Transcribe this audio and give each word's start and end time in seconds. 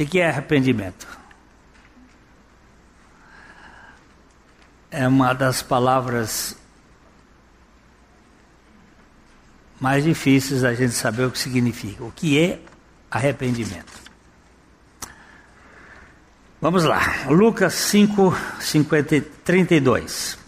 O 0.00 0.06
que 0.06 0.18
é 0.18 0.30
arrependimento? 0.30 1.06
É 4.90 5.06
uma 5.06 5.34
das 5.34 5.60
palavras 5.60 6.56
mais 9.78 10.02
difíceis 10.02 10.62
da 10.62 10.72
gente 10.72 10.94
saber 10.94 11.26
o 11.26 11.30
que 11.30 11.38
significa. 11.38 12.02
O 12.02 12.10
que 12.10 12.38
é 12.38 12.60
arrependimento? 13.10 13.92
Vamos 16.62 16.84
lá, 16.84 17.26
Lucas 17.28 17.74
5, 17.74 18.34
50, 18.58 19.20
32. 19.44 20.38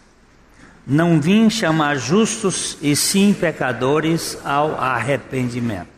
Não 0.87 1.21
vim 1.21 1.51
chamar 1.51 1.97
justos 1.97 2.79
e 2.81 2.97
sim 2.97 3.35
pecadores 3.35 4.39
ao 4.47 4.81
arrependimento. 4.81 5.93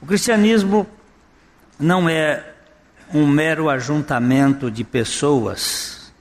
O 0.00 0.06
cristianismo 0.06 0.86
não 1.78 2.08
é 2.08 2.52
um 3.12 3.26
mero 3.26 3.68
ajuntamento 3.68 4.70
de 4.70 4.82
pessoas, 4.82 6.12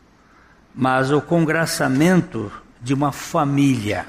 mas 0.73 1.11
o 1.11 1.21
congraçamento 1.21 2.51
de 2.81 2.93
uma 2.93 3.11
família. 3.11 4.05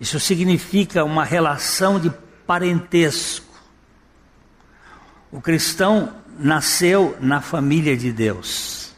Isso 0.00 0.18
significa 0.18 1.04
uma 1.04 1.24
relação 1.24 2.00
de 2.00 2.10
parentesco. 2.46 3.46
O 5.30 5.40
cristão 5.40 6.14
nasceu 6.38 7.16
na 7.20 7.40
família 7.40 7.96
de 7.96 8.10
Deus. 8.10 8.94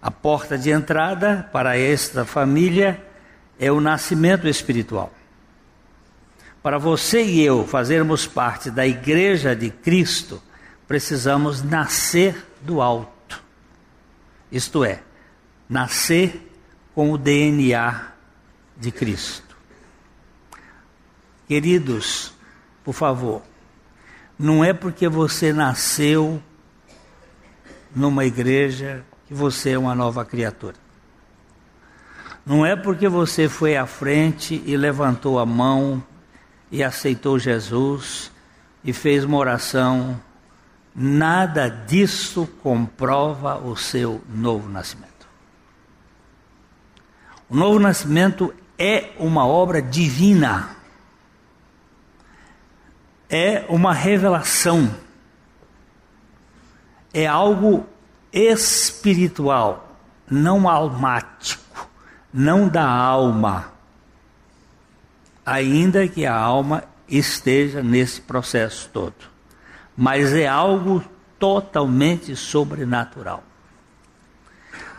A 0.00 0.10
porta 0.10 0.56
de 0.56 0.70
entrada 0.70 1.48
para 1.52 1.76
esta 1.76 2.24
família 2.24 3.02
é 3.58 3.72
o 3.72 3.80
nascimento 3.80 4.46
espiritual. 4.46 5.12
Para 6.64 6.78
você 6.78 7.22
e 7.22 7.42
eu 7.42 7.66
fazermos 7.66 8.26
parte 8.26 8.70
da 8.70 8.86
igreja 8.86 9.54
de 9.54 9.68
Cristo, 9.68 10.42
precisamos 10.88 11.62
nascer 11.62 12.42
do 12.62 12.80
alto. 12.80 13.42
Isto 14.50 14.82
é, 14.82 15.02
nascer 15.68 16.50
com 16.94 17.12
o 17.12 17.18
DNA 17.18 18.06
de 18.78 18.90
Cristo. 18.90 19.54
Queridos, 21.46 22.32
por 22.82 22.94
favor, 22.94 23.42
não 24.38 24.64
é 24.64 24.72
porque 24.72 25.06
você 25.06 25.52
nasceu 25.52 26.42
numa 27.94 28.24
igreja 28.24 29.04
que 29.26 29.34
você 29.34 29.72
é 29.72 29.78
uma 29.78 29.94
nova 29.94 30.24
criatura. 30.24 30.76
Não 32.46 32.64
é 32.64 32.74
porque 32.74 33.06
você 33.06 33.50
foi 33.50 33.76
à 33.76 33.84
frente 33.84 34.62
e 34.64 34.78
levantou 34.78 35.38
a 35.38 35.44
mão 35.44 36.02
e 36.70 36.82
aceitou 36.82 37.38
Jesus 37.38 38.30
e 38.82 38.92
fez 38.92 39.24
uma 39.24 39.36
oração. 39.36 40.20
Nada 40.94 41.68
disso 41.68 42.46
comprova 42.62 43.58
o 43.58 43.76
seu 43.76 44.22
novo 44.28 44.68
nascimento. 44.68 45.12
O 47.48 47.56
novo 47.56 47.78
nascimento 47.78 48.54
é 48.78 49.12
uma 49.18 49.46
obra 49.46 49.82
divina 49.82 50.74
é 53.34 53.64
uma 53.68 53.92
revelação, 53.92 54.94
é 57.12 57.26
algo 57.26 57.84
espiritual, 58.32 59.98
não 60.30 60.68
almático, 60.68 61.88
não 62.32 62.68
da 62.68 62.88
alma, 62.88 63.72
ainda 65.44 66.06
que 66.08 66.26
a 66.26 66.34
alma 66.34 66.84
esteja 67.08 67.82
nesse 67.82 68.20
processo 68.20 68.88
todo, 68.92 69.14
mas 69.96 70.32
é 70.32 70.46
algo 70.46 71.04
totalmente 71.38 72.34
sobrenatural. 72.34 73.44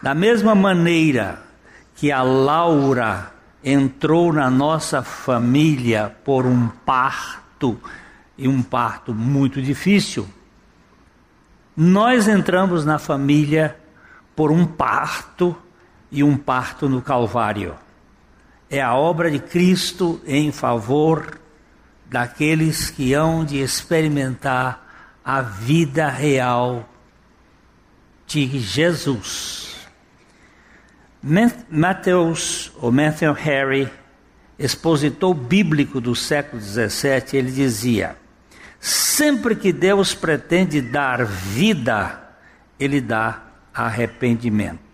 Da 0.02 0.14
mesma 0.14 0.54
maneira 0.54 1.42
que 1.96 2.12
a 2.12 2.22
Laura 2.22 3.32
entrou 3.64 4.32
na 4.32 4.50
nossa 4.50 5.02
família 5.02 6.16
por 6.24 6.46
um 6.46 6.68
parto 6.68 7.80
e 8.38 8.48
um 8.48 8.62
parto 8.62 9.14
muito 9.14 9.62
difícil, 9.62 10.28
nós 11.76 12.28
entramos 12.28 12.86
na 12.86 13.00
família 13.00 13.76
por 14.36 14.52
um 14.52 14.66
parto 14.66 15.56
e 16.12 16.24
um 16.24 16.38
parto 16.38 16.88
no 16.88 17.02
Calvário. 17.02 17.76
É 18.70 18.82
a 18.82 18.96
obra 18.96 19.30
de 19.30 19.40
Cristo 19.40 20.22
em 20.26 20.52
favor 20.52 21.40
daqueles 22.06 22.90
que 22.90 23.14
hão 23.14 23.44
de 23.44 23.60
experimentar 23.60 24.86
a 25.24 25.42
vida 25.42 26.08
real 26.10 26.88
de 28.28 28.60
Jesus. 28.60 29.76
Mateus, 31.70 32.72
ou 32.80 32.92
Matthew 32.92 33.34
Harry, 33.34 33.92
expositor 34.60 35.34
bíblico 35.34 36.00
do 36.00 36.16
século 36.16 36.62
XVII, 36.62 37.24
ele 37.34 37.52
dizia: 37.52 38.16
Sempre 38.80 39.56
que 39.56 39.74
Deus 39.74 40.14
pretende 40.14 40.80
dar 40.80 41.26
vida, 41.26 42.22
Ele 42.80 43.02
dá 43.02 43.42
arrependimento. 43.74 44.85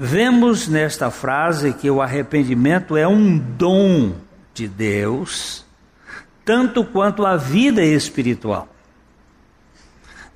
Vemos 0.00 0.68
nesta 0.68 1.10
frase 1.10 1.72
que 1.72 1.90
o 1.90 2.00
arrependimento 2.00 2.96
é 2.96 3.08
um 3.08 3.36
dom 3.36 4.12
de 4.54 4.68
Deus, 4.68 5.66
tanto 6.44 6.84
quanto 6.84 7.26
a 7.26 7.36
vida 7.36 7.82
espiritual. 7.82 8.68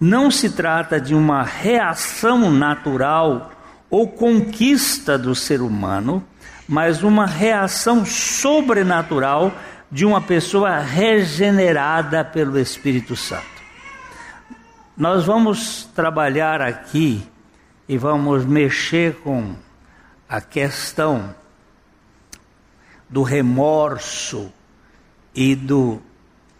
Não 0.00 0.32
se 0.32 0.50
trata 0.50 1.00
de 1.00 1.14
uma 1.14 1.44
reação 1.44 2.50
natural 2.50 3.52
ou 3.88 4.08
conquista 4.08 5.16
do 5.16 5.32
ser 5.32 5.60
humano, 5.60 6.26
mas 6.66 7.04
uma 7.04 7.24
reação 7.24 8.04
sobrenatural 8.04 9.52
de 9.88 10.04
uma 10.04 10.20
pessoa 10.20 10.80
regenerada 10.80 12.24
pelo 12.24 12.58
Espírito 12.58 13.14
Santo. 13.14 13.62
Nós 14.96 15.24
vamos 15.24 15.88
trabalhar 15.94 16.60
aqui 16.60 17.30
e 17.88 17.98
vamos 17.98 18.44
mexer 18.44 19.16
com 19.16 19.54
a 20.28 20.40
questão 20.40 21.34
do 23.08 23.22
remorso 23.22 24.52
e 25.34 25.54
do 25.54 26.00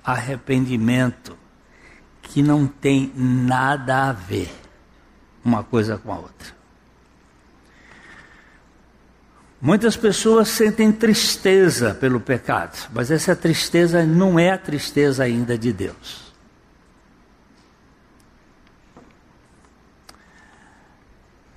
arrependimento, 0.04 1.36
que 2.20 2.42
não 2.42 2.66
tem 2.66 3.12
nada 3.14 4.08
a 4.08 4.12
ver 4.12 4.52
uma 5.44 5.62
coisa 5.62 5.96
com 5.96 6.12
a 6.12 6.16
outra. 6.16 6.62
Muitas 9.60 9.96
pessoas 9.96 10.48
sentem 10.48 10.90
tristeza 10.90 11.94
pelo 11.94 12.18
pecado, 12.18 12.90
mas 12.92 13.12
essa 13.12 13.36
tristeza 13.36 14.04
não 14.04 14.38
é 14.38 14.50
a 14.50 14.58
tristeza 14.58 15.22
ainda 15.22 15.56
de 15.56 15.72
Deus. 15.72 16.31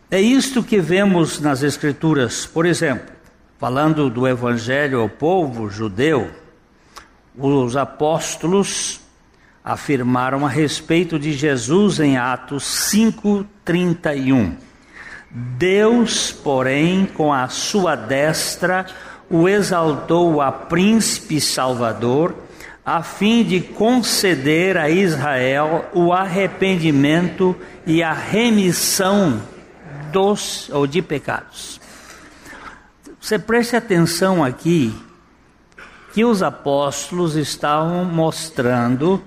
É 0.10 0.22
isto 0.22 0.62
que 0.62 0.80
vemos 0.80 1.40
nas 1.40 1.64
Escrituras, 1.64 2.46
por 2.46 2.68
exemplo, 2.68 3.12
falando 3.58 4.08
do 4.08 4.28
Evangelho 4.28 5.00
ao 5.00 5.10
povo 5.10 5.68
judeu, 5.68 6.30
os 7.36 7.76
apóstolos 7.76 9.02
afirmaram 9.64 10.46
a 10.46 10.50
respeito 10.50 11.18
de 11.18 11.34
Jesus 11.34 12.00
em 12.00 12.18
Atos 12.18 12.64
5,31. 12.94 14.54
Deus, 15.32 16.32
porém, 16.32 17.08
com 17.08 17.34
a 17.34 17.48
sua 17.48 17.96
destra, 17.96 18.86
o 19.28 19.50
exaltou 19.50 20.40
a 20.40 20.52
príncipe 20.52 21.42
salvador, 21.42 22.36
a 22.86 23.02
fim 23.02 23.44
de 23.44 23.60
conceder 23.60 24.78
a 24.78 24.88
Israel 24.88 25.90
o 25.94 26.14
arrependimento 26.14 27.56
e 27.88 28.04
a 28.04 28.14
remissão 28.14 29.42
dos 30.12 30.70
ou 30.70 30.88
de 30.88 31.02
pecados. 31.02 31.80
Você 33.20 33.40
preste 33.40 33.76
atenção 33.76 34.44
aqui 34.44 34.94
que 36.14 36.24
os 36.24 36.42
apóstolos 36.42 37.36
estavam 37.36 38.06
mostrando 38.06 39.22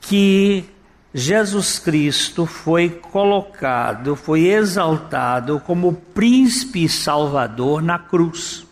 que 0.00 0.68
Jesus 1.14 1.78
Cristo 1.78 2.44
foi 2.44 2.90
colocado, 2.90 4.16
foi 4.16 4.48
exaltado 4.48 5.60
como 5.60 5.94
príncipe 5.94 6.88
salvador 6.88 7.80
na 7.80 7.98
cruz. 7.98 8.66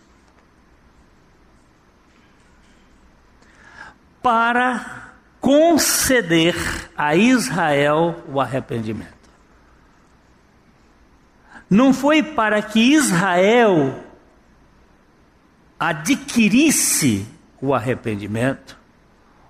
Para 4.21 5.13
conceder 5.39 6.55
a 6.97 7.15
Israel 7.15 8.23
o 8.27 8.41
arrependimento. 8.41 9.14
Não 11.69 11.93
foi 11.93 12.21
para 12.21 12.61
que 12.61 12.79
Israel 12.93 14.03
adquirisse 15.79 17.25
o 17.61 17.73
arrependimento, 17.73 18.77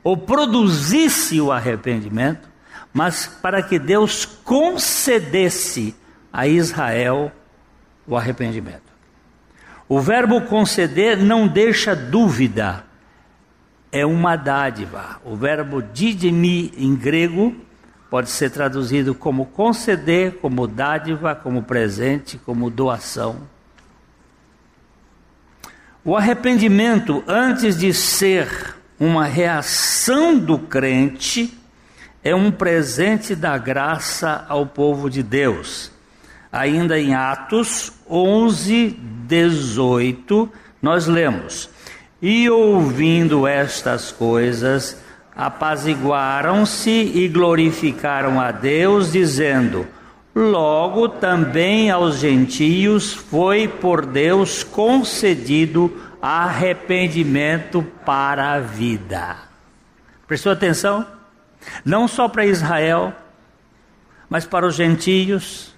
ou 0.03 0.15
produzisse 0.15 1.41
o 1.41 1.51
arrependimento, 1.51 2.47
mas 2.93 3.27
para 3.27 3.61
que 3.61 3.77
Deus 3.77 4.25
concedesse 4.25 5.95
a 6.31 6.47
Israel 6.47 7.31
o 8.07 8.15
arrependimento. 8.15 8.93
O 9.87 9.99
verbo 9.99 10.41
conceder 10.41 11.17
não 11.17 11.47
deixa 11.47 11.95
dúvida, 11.95 12.85
é 13.91 14.05
uma 14.05 14.35
dádiva. 14.35 15.21
O 15.23 15.35
verbo 15.35 15.81
didimi 15.81 16.73
em 16.77 16.95
grego 16.95 17.55
pode 18.15 18.29
ser 18.29 18.49
traduzido 18.49 19.13
como 19.13 19.45
conceder, 19.47 20.37
como 20.37 20.67
dádiva, 20.67 21.35
como 21.35 21.63
presente, 21.63 22.37
como 22.45 22.69
doação. 22.69 23.41
O 26.01 26.15
arrependimento, 26.15 27.21
antes 27.27 27.77
de 27.77 27.93
ser 27.93 28.77
uma 28.97 29.25
reação 29.25 30.39
do 30.39 30.57
crente, 30.57 31.59
é 32.23 32.33
um 32.33 32.51
presente 32.51 33.35
da 33.35 33.57
graça 33.57 34.45
ao 34.47 34.65
povo 34.65 35.09
de 35.09 35.21
Deus. 35.21 35.91
Ainda 36.49 36.97
em 36.97 37.13
Atos 37.13 37.91
11, 38.09 38.97
18, 39.27 40.49
nós 40.81 41.05
lemos: 41.05 41.69
E 42.21 42.49
ouvindo 42.49 43.45
estas 43.45 44.09
coisas, 44.09 45.03
apaziguaram-se 45.35 46.89
e 46.89 47.27
glorificaram 47.27 48.39
a 48.39 48.51
Deus, 48.51 49.11
dizendo: 49.11 49.87
Logo 50.33 51.09
também 51.09 51.91
aos 51.91 52.17
gentios 52.17 53.13
foi 53.13 53.67
por 53.67 54.05
Deus 54.05 54.63
concedido 54.63 55.93
arrependimento 56.21 57.83
para 58.05 58.53
a 58.53 58.59
vida. 58.59 59.37
Prestou 60.27 60.51
atenção? 60.51 61.05
Não 61.83 62.07
só 62.07 62.27
para 62.27 62.45
Israel, 62.45 63.13
mas 64.29 64.45
para 64.45 64.65
os 64.65 64.75
gentios, 64.75 65.75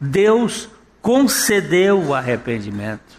Deus 0.00 0.68
concedeu 1.02 2.00
o 2.00 2.14
arrependimento. 2.14 3.17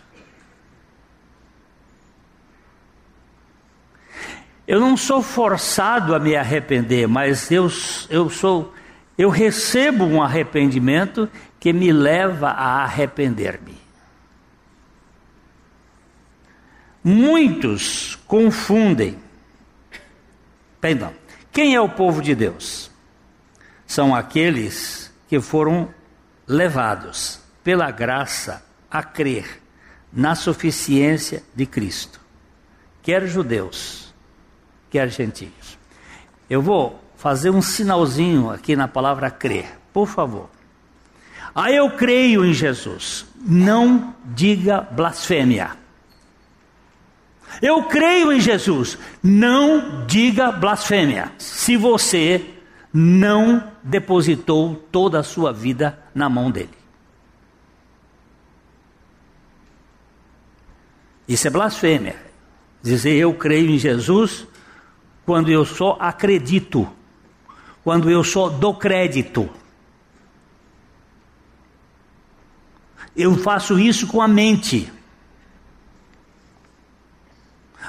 Eu 4.70 4.80
não 4.80 4.96
sou 4.96 5.24
forçado 5.24 6.14
a 6.14 6.20
me 6.20 6.36
arrepender, 6.36 7.08
mas 7.08 7.50
eu, 7.50 7.68
eu 8.08 8.30
sou, 8.30 8.72
eu 9.18 9.32
recebo 9.32 10.06
um 10.06 10.22
arrependimento 10.22 11.28
que 11.60 11.74
me 11.74 11.92
leva 11.92 12.50
a 12.50 12.84
arrepender-me. 12.84 13.76
Muitos 17.04 18.16
confundem. 18.28 19.18
Perdão. 20.80 21.16
Quem 21.52 21.74
é 21.74 21.82
o 21.82 21.90
povo 21.90 22.22
de 22.22 22.36
Deus? 22.36 22.92
São 23.88 24.14
aqueles 24.14 25.12
que 25.28 25.42
foram 25.42 25.90
levados 26.48 27.40
pela 27.64 27.90
graça 27.90 28.64
a 28.92 29.02
crer 29.02 29.64
na 30.14 30.36
suficiência 30.36 31.42
de 31.56 31.66
Cristo, 31.66 32.22
quer 33.02 33.26
judeus, 33.26 34.09
que 34.90 35.00
argentinos. 35.00 35.78
Eu 36.50 36.62
vou 36.62 37.00
fazer 37.16 37.50
um 37.50 37.62
sinalzinho 37.62 38.50
aqui 38.50 38.76
na 38.76 38.88
palavra 38.88 39.30
crer, 39.30 39.78
por 39.94 40.08
favor. 40.08 40.50
Ah, 41.54 41.72
eu 41.72 41.92
creio 41.92 42.46
em 42.46 42.54
Jesus. 42.54 43.26
Não 43.42 44.16
diga 44.26 44.82
blasfêmia. 44.82 45.72
Eu 47.62 47.84
creio 47.84 48.32
em 48.32 48.40
Jesus. 48.40 48.98
Não 49.22 50.06
diga 50.06 50.52
blasfêmia. 50.52 51.32
Se 51.38 51.76
você 51.76 52.46
não 52.94 53.72
depositou 53.84 54.76
toda 54.92 55.20
a 55.20 55.24
sua 55.24 55.52
vida 55.52 56.00
na 56.14 56.30
mão 56.30 56.50
dele. 56.50 56.70
Isso 61.28 61.48
é 61.48 61.52
blasfêmia. 61.52 62.16
Dizer 62.82 63.16
eu 63.16 63.34
creio 63.34 63.70
em 63.70 63.78
Jesus 63.78 64.48
quando 65.30 65.52
eu 65.52 65.64
só 65.64 65.96
acredito, 66.00 66.92
quando 67.84 68.10
eu 68.10 68.24
só 68.24 68.50
dou 68.50 68.74
crédito. 68.74 69.48
Eu 73.16 73.38
faço 73.38 73.78
isso 73.78 74.08
com 74.08 74.24
a 74.24 74.28
mente. 74.28 74.92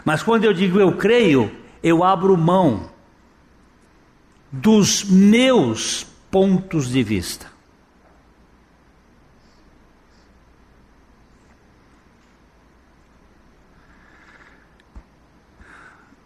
Mas 0.04 0.22
quando 0.22 0.44
eu 0.44 0.52
digo 0.52 0.78
eu 0.78 0.98
creio, 0.98 1.50
eu 1.82 2.04
abro 2.04 2.37
mão 2.37 2.90
dos 4.52 5.02
meus 5.04 6.06
pontos 6.31 6.90
de 6.90 7.02
vista. 7.02 7.46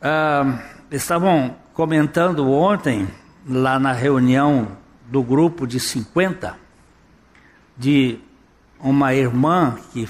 Ah, 0.03 0.74
estavam 0.97 1.57
comentando 1.73 2.49
ontem, 2.51 3.09
lá 3.49 3.79
na 3.79 3.93
reunião 3.93 4.77
do 5.07 5.23
grupo 5.23 5.67
de 5.67 5.81
50, 5.81 6.57
de 7.77 8.19
uma 8.79 9.13
irmã 9.13 9.77
que 9.93 10.09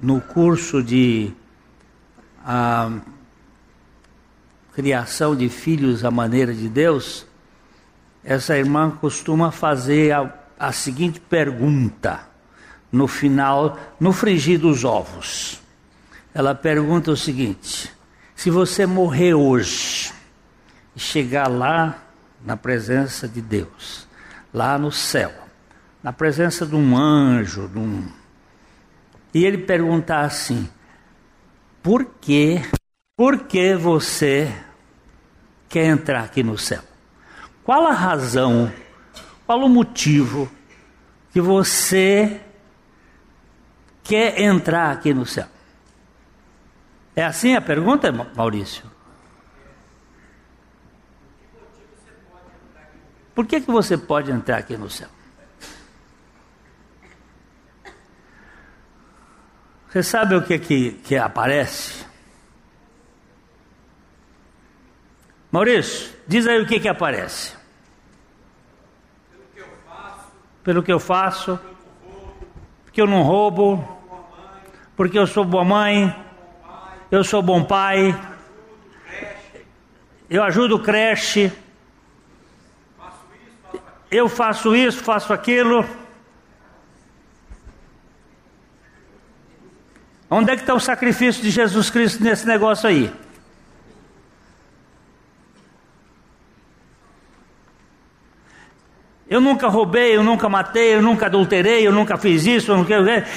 no 0.00 0.20
curso 0.20 0.82
de 0.82 1.32
a, 2.44 2.92
criação 4.72 5.34
de 5.34 5.48
filhos 5.48 6.04
à 6.04 6.10
maneira 6.10 6.54
de 6.54 6.68
Deus, 6.68 7.26
essa 8.22 8.56
irmã 8.56 8.90
costuma 8.90 9.50
fazer 9.50 10.12
a, 10.12 10.32
a 10.58 10.72
seguinte 10.72 11.20
pergunta 11.20 12.28
no 12.90 13.08
final, 13.08 13.78
no 13.98 14.12
frigir 14.12 14.58
dos 14.58 14.84
ovos. 14.84 15.60
Ela 16.32 16.54
pergunta 16.54 17.10
o 17.10 17.16
seguinte: 17.16 17.92
se 18.34 18.50
você 18.50 18.86
morrer 18.86 19.34
hoje 19.34 20.12
e 20.94 21.00
chegar 21.00 21.48
lá 21.48 22.02
na 22.44 22.56
presença 22.56 23.28
de 23.28 23.40
Deus, 23.40 24.06
lá 24.52 24.78
no 24.78 24.92
céu, 24.92 25.32
na 26.02 26.12
presença 26.12 26.66
de 26.66 26.74
um 26.76 26.96
anjo, 26.96 27.68
de 27.68 27.78
um... 27.78 28.06
e 29.32 29.44
ele 29.44 29.58
perguntar 29.58 30.20
assim: 30.20 30.68
por 31.82 32.04
que, 32.20 32.60
por 33.16 33.44
que 33.44 33.74
você 33.74 34.54
quer 35.68 35.86
entrar 35.86 36.24
aqui 36.24 36.42
no 36.42 36.58
céu? 36.58 36.82
Qual 37.62 37.86
a 37.86 37.92
razão, 37.92 38.70
qual 39.46 39.60
o 39.60 39.68
motivo 39.68 40.50
que 41.32 41.40
você 41.40 42.40
quer 44.02 44.38
entrar 44.40 44.92
aqui 44.92 45.14
no 45.14 45.24
céu? 45.24 45.53
É 47.16 47.24
assim 47.24 47.54
a 47.54 47.60
pergunta, 47.60 48.10
Maurício? 48.12 48.90
Por 53.34 53.46
que, 53.46 53.60
que 53.60 53.70
você 53.70 53.96
pode 53.96 54.30
entrar 54.30 54.58
aqui 54.58 54.76
no 54.76 54.90
céu? 54.90 55.08
Você 59.88 60.02
sabe 60.02 60.34
o 60.34 60.42
que, 60.42 60.58
que, 60.58 60.92
que 60.92 61.16
aparece? 61.16 62.04
Maurício, 65.52 66.12
diz 66.26 66.48
aí 66.48 66.60
o 66.60 66.66
que, 66.66 66.80
que 66.80 66.88
aparece. 66.88 67.54
Pelo 69.30 69.44
que 69.52 69.60
eu 69.60 69.66
faço. 69.86 70.32
Pelo 70.64 70.82
que 70.82 70.92
eu 70.92 71.00
faço. 71.00 71.60
Porque 72.84 73.00
eu 73.00 73.06
não 73.06 73.22
roubo. 73.22 74.02
Porque 74.96 75.16
eu 75.16 75.28
sou 75.28 75.44
boa 75.44 75.64
mãe 75.64 76.23
eu 77.14 77.22
sou 77.22 77.40
bom 77.40 77.62
pai, 77.62 78.12
eu 80.28 80.42
ajudo 80.42 80.80
creche, 80.80 81.52
eu 84.10 84.28
faço 84.28 84.74
isso, 84.74 84.98
faço 84.98 85.32
aquilo. 85.32 85.86
Onde 90.28 90.50
é 90.50 90.56
que 90.56 90.62
está 90.62 90.74
o 90.74 90.80
sacrifício 90.80 91.40
de 91.40 91.50
Jesus 91.50 91.88
Cristo 91.88 92.20
nesse 92.20 92.48
negócio 92.48 92.88
aí? 92.88 93.12
Eu 99.28 99.40
nunca 99.40 99.68
roubei, 99.68 100.16
eu 100.16 100.24
nunca 100.24 100.48
matei, 100.48 100.96
eu 100.96 101.02
nunca 101.02 101.26
adulterei, 101.26 101.86
eu 101.86 101.92
nunca 101.92 102.16
fiz 102.16 102.44
isso, 102.44 102.72
eu, 102.72 102.78
nunca... 102.78 102.94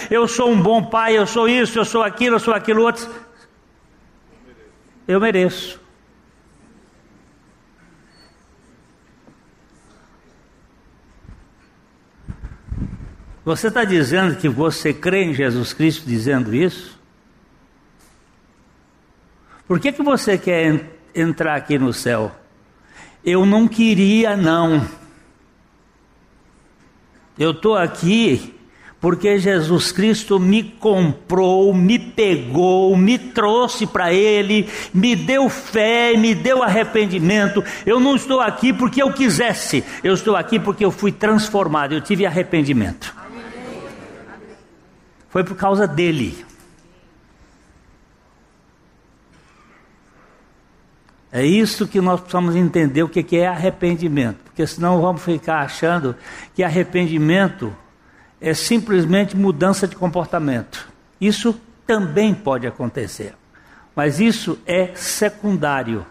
eu 0.09 0.27
sou 0.27 0.49
um 0.49 0.59
bom 0.59 0.83
pai, 0.83 1.15
eu 1.15 1.27
sou 1.27 1.47
isso, 1.47 1.77
eu 1.77 1.85
sou 1.85 2.01
aquilo, 2.01 2.37
eu 2.37 2.39
sou 2.39 2.55
aquilo 2.55 2.81
outro. 2.81 3.27
Eu 5.07 5.19
mereço. 5.19 5.79
Você 13.45 13.69
está 13.69 13.85
dizendo 13.85 14.35
que 14.35 14.49
você 14.49 14.93
crê 14.93 15.23
em 15.23 15.33
Jesus 15.33 15.71
Cristo 15.71 16.05
dizendo 16.05 16.53
isso? 16.53 16.99
Por 19.65 19.79
que, 19.79 19.93
que 19.93 20.03
você 20.03 20.37
quer 20.37 20.97
entrar 21.17 21.55
aqui 21.55 21.79
no 21.79 21.91
céu. 21.91 22.31
Eu 23.23 23.45
não 23.45 23.67
queria, 23.67 24.37
não. 24.37 24.87
Eu 27.37 27.51
estou 27.51 27.75
aqui 27.75 28.56
porque 28.99 29.37
Jesus 29.37 29.91
Cristo 29.91 30.39
me 30.39 30.63
comprou, 30.63 31.73
me 31.73 31.99
pegou, 31.99 32.97
me 32.97 33.17
trouxe 33.17 33.85
para 33.85 34.11
Ele, 34.11 34.67
me 34.93 35.15
deu 35.15 35.49
fé, 35.49 36.17
me 36.17 36.33
deu 36.33 36.63
arrependimento. 36.63 37.63
Eu 37.85 37.99
não 37.99 38.15
estou 38.15 38.41
aqui 38.41 38.73
porque 38.73 39.01
eu 39.01 39.13
quisesse, 39.13 39.83
eu 40.03 40.13
estou 40.13 40.35
aqui 40.35 40.59
porque 40.59 40.83
eu 40.83 40.91
fui 40.91 41.11
transformado, 41.11 41.93
eu 41.93 42.01
tive 42.01 42.25
arrependimento. 42.25 43.15
Foi 45.29 45.43
por 45.43 45.55
causa 45.55 45.87
dele. 45.87 46.45
É 51.31 51.45
isso 51.45 51.87
que 51.87 52.01
nós 52.01 52.19
precisamos 52.19 52.55
entender 52.55 53.03
o 53.03 53.09
que 53.09 53.37
é 53.37 53.45
arrependimento, 53.45 54.37
porque 54.45 54.65
senão 54.65 54.99
vamos 55.01 55.21
ficar 55.21 55.59
achando 55.59 56.15
que 56.55 56.63
arrependimento 56.63 57.75
é 58.39 58.53
simplesmente 58.53 59.35
mudança 59.35 59.87
de 59.87 59.95
comportamento. 59.95 60.87
Isso 61.19 61.59
também 61.85 62.33
pode 62.33 62.67
acontecer, 62.67 63.33
mas 63.95 64.19
isso 64.19 64.59
é 64.65 64.91
secundário. 64.93 66.05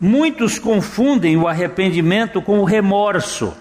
Muitos 0.00 0.58
confundem 0.58 1.36
o 1.36 1.48
arrependimento 1.48 2.40
com 2.40 2.60
o 2.60 2.64
remorso, 2.64 3.52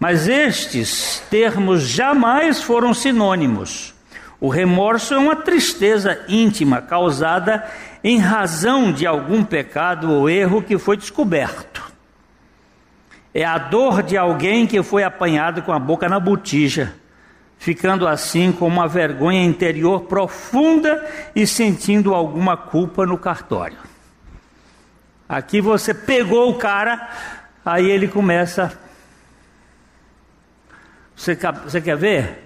mas 0.00 0.28
estes 0.28 1.22
termos 1.30 1.82
jamais 1.82 2.62
foram 2.62 2.94
sinônimos. 2.94 3.92
O 4.40 4.48
remorso 4.48 5.14
é 5.14 5.18
uma 5.18 5.36
tristeza 5.36 6.24
íntima 6.28 6.80
causada 6.80 7.70
em 8.02 8.18
razão 8.18 8.92
de 8.92 9.06
algum 9.06 9.44
pecado 9.44 10.10
ou 10.10 10.28
erro 10.28 10.62
que 10.62 10.78
foi 10.78 10.96
descoberto. 10.96 11.83
É 13.34 13.44
a 13.44 13.58
dor 13.58 14.02
de 14.02 14.16
alguém 14.16 14.66
que 14.66 14.80
foi 14.82 15.02
apanhado 15.02 15.60
com 15.62 15.72
a 15.72 15.78
boca 15.78 16.08
na 16.08 16.20
botija, 16.20 16.94
ficando 17.58 18.06
assim 18.06 18.52
com 18.52 18.66
uma 18.66 18.86
vergonha 18.86 19.44
interior 19.44 20.04
profunda 20.04 21.04
e 21.34 21.46
sentindo 21.46 22.14
alguma 22.14 22.56
culpa 22.56 23.04
no 23.04 23.18
cartório. 23.18 23.78
Aqui 25.28 25.60
você 25.60 25.92
pegou 25.92 26.50
o 26.50 26.54
cara, 26.54 27.10
aí 27.64 27.90
ele 27.90 28.06
começa. 28.06 28.78
Você, 31.16 31.36
você 31.64 31.80
quer 31.80 31.96
ver? 31.96 32.44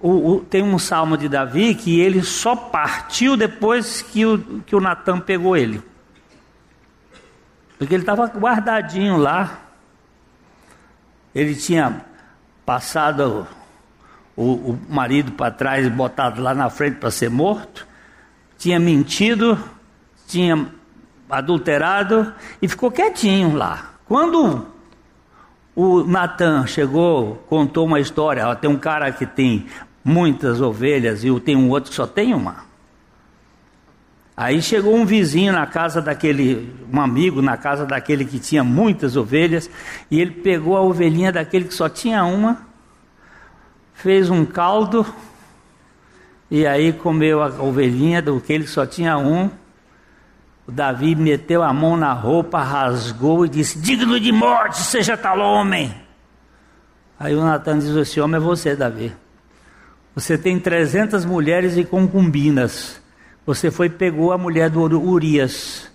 o, 0.00 0.34
o, 0.34 0.40
tem 0.40 0.62
um 0.62 0.78
salmo 0.78 1.16
de 1.16 1.28
Davi 1.28 1.74
que 1.74 2.00
ele 2.00 2.22
só 2.22 2.54
partiu 2.54 3.36
depois 3.36 4.02
que 4.02 4.24
o, 4.24 4.38
que 4.64 4.76
o 4.76 4.80
Natan 4.80 5.20
pegou 5.20 5.56
ele. 5.56 5.82
Porque 7.76 7.94
ele 7.94 8.02
estava 8.02 8.26
guardadinho 8.26 9.16
lá. 9.16 9.67
Ele 11.38 11.54
tinha 11.54 12.04
passado 12.66 13.46
o, 14.36 14.42
o 14.42 14.78
marido 14.88 15.30
para 15.30 15.52
trás 15.52 15.86
e 15.86 15.90
botado 15.90 16.42
lá 16.42 16.52
na 16.52 16.68
frente 16.68 16.96
para 16.96 17.12
ser 17.12 17.30
morto. 17.30 17.86
Tinha 18.58 18.80
mentido, 18.80 19.56
tinha 20.26 20.66
adulterado 21.30 22.34
e 22.60 22.66
ficou 22.66 22.90
quietinho 22.90 23.54
lá. 23.54 23.92
Quando 24.04 24.66
o 25.76 26.02
Natan 26.02 26.66
chegou, 26.66 27.36
contou 27.48 27.86
uma 27.86 28.00
história. 28.00 28.48
Ó, 28.48 28.54
tem 28.56 28.68
um 28.68 28.76
cara 28.76 29.12
que 29.12 29.24
tem 29.24 29.64
muitas 30.04 30.60
ovelhas 30.60 31.22
e 31.22 31.38
tem 31.38 31.54
um 31.54 31.70
outro 31.70 31.90
que 31.90 31.96
só 31.96 32.04
tem 32.04 32.34
uma. 32.34 32.67
Aí 34.40 34.62
chegou 34.62 34.94
um 34.94 35.04
vizinho 35.04 35.52
na 35.52 35.66
casa 35.66 36.00
daquele, 36.00 36.72
um 36.92 37.00
amigo 37.00 37.42
na 37.42 37.56
casa 37.56 37.84
daquele 37.84 38.24
que 38.24 38.38
tinha 38.38 38.62
muitas 38.62 39.16
ovelhas, 39.16 39.68
e 40.08 40.20
ele 40.20 40.30
pegou 40.30 40.76
a 40.76 40.80
ovelhinha 40.80 41.32
daquele 41.32 41.64
que 41.64 41.74
só 41.74 41.88
tinha 41.88 42.24
uma, 42.24 42.64
fez 43.94 44.30
um 44.30 44.44
caldo, 44.44 45.04
e 46.48 46.64
aí 46.64 46.92
comeu 46.92 47.42
a 47.42 47.48
ovelhinha 47.60 48.22
do 48.22 48.40
que 48.40 48.52
ele 48.52 48.68
só 48.68 48.86
tinha 48.86 49.18
um. 49.18 49.50
O 50.68 50.70
Davi 50.70 51.16
meteu 51.16 51.64
a 51.64 51.72
mão 51.72 51.96
na 51.96 52.12
roupa, 52.12 52.62
rasgou 52.62 53.44
e 53.44 53.48
disse: 53.48 53.76
Digno 53.80 54.20
de 54.20 54.30
morte 54.30 54.78
seja 54.78 55.16
tal 55.16 55.40
homem. 55.40 55.92
Aí 57.18 57.34
o 57.34 57.44
Natan 57.44 57.80
diz: 57.80 57.88
Esse 57.88 58.20
homem 58.20 58.36
é 58.36 58.40
você, 58.40 58.76
Davi. 58.76 59.12
Você 60.14 60.38
tem 60.38 60.60
300 60.60 61.24
mulheres 61.24 61.76
e 61.76 61.84
concubinas. 61.84 63.02
Você 63.48 63.70
foi 63.70 63.88
pegou 63.88 64.30
a 64.30 64.36
mulher 64.36 64.68
do 64.68 64.82
Urias 64.82 65.90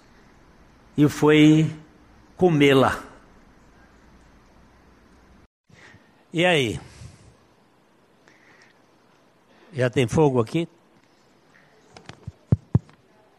e 0.98 1.08
foi 1.08 1.70
comê-la. 2.36 3.04
E 6.34 6.44
aí? 6.44 6.80
Já 9.72 9.88
tem 9.88 10.08
fogo 10.08 10.42
aqui? 10.42 10.68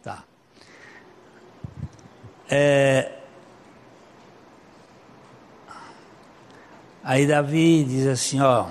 Tá. 0.00 0.22
É... 2.48 3.18
Aí 7.02 7.26
Davi 7.26 7.82
diz 7.82 8.06
assim, 8.06 8.40
ó. 8.40 8.68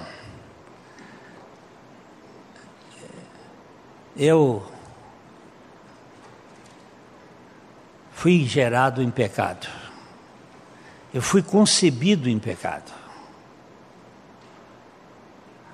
eu 4.16 4.73
fui 8.24 8.46
gerado 8.46 9.04
em 9.04 9.12
pecado. 9.12 9.68
Eu 11.14 11.22
fui 11.22 11.44
concebido 11.44 12.30
em 12.30 12.40
pecado. 12.40 12.90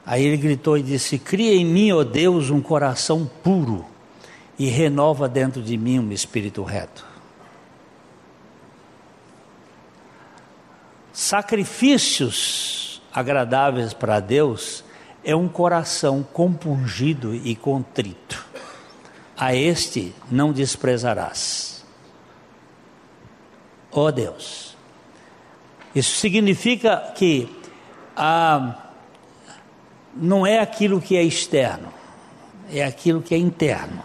Aí 0.03 0.25
ele 0.25 0.35
gritou 0.35 0.75
e 0.75 0.81
disse: 0.81 1.19
Cria 1.19 1.53
em 1.53 1.63
mim, 1.63 1.91
ó 1.91 2.03
Deus, 2.03 2.49
um 2.49 2.59
coração 2.59 3.29
puro 3.43 3.85
e 4.57 4.65
renova 4.65 5.29
dentro 5.29 5.61
de 5.61 5.77
mim 5.77 5.99
um 5.99 6.11
espírito 6.11 6.63
reto. 6.63 7.05
Sacrifícios 11.13 12.99
agradáveis 13.13 13.93
para 13.93 14.19
Deus 14.19 14.83
é 15.23 15.35
um 15.35 15.47
coração 15.47 16.23
compungido 16.23 17.35
e 17.35 17.55
contrito. 17.55 18.43
A 19.37 19.53
este 19.53 20.15
não 20.31 20.51
desprezarás. 20.51 21.78
Ó 23.91 24.05
oh 24.05 24.11
Deus. 24.11 24.77
Isso 25.93 26.15
significa 26.17 27.13
que 27.15 27.49
ah, 28.15 28.75
não 30.15 30.45
é 30.45 30.59
aquilo 30.59 31.01
que 31.01 31.15
é 31.15 31.23
externo, 31.23 31.91
é 32.71 32.83
aquilo 32.83 33.21
que 33.21 33.33
é 33.33 33.37
interno. 33.37 34.03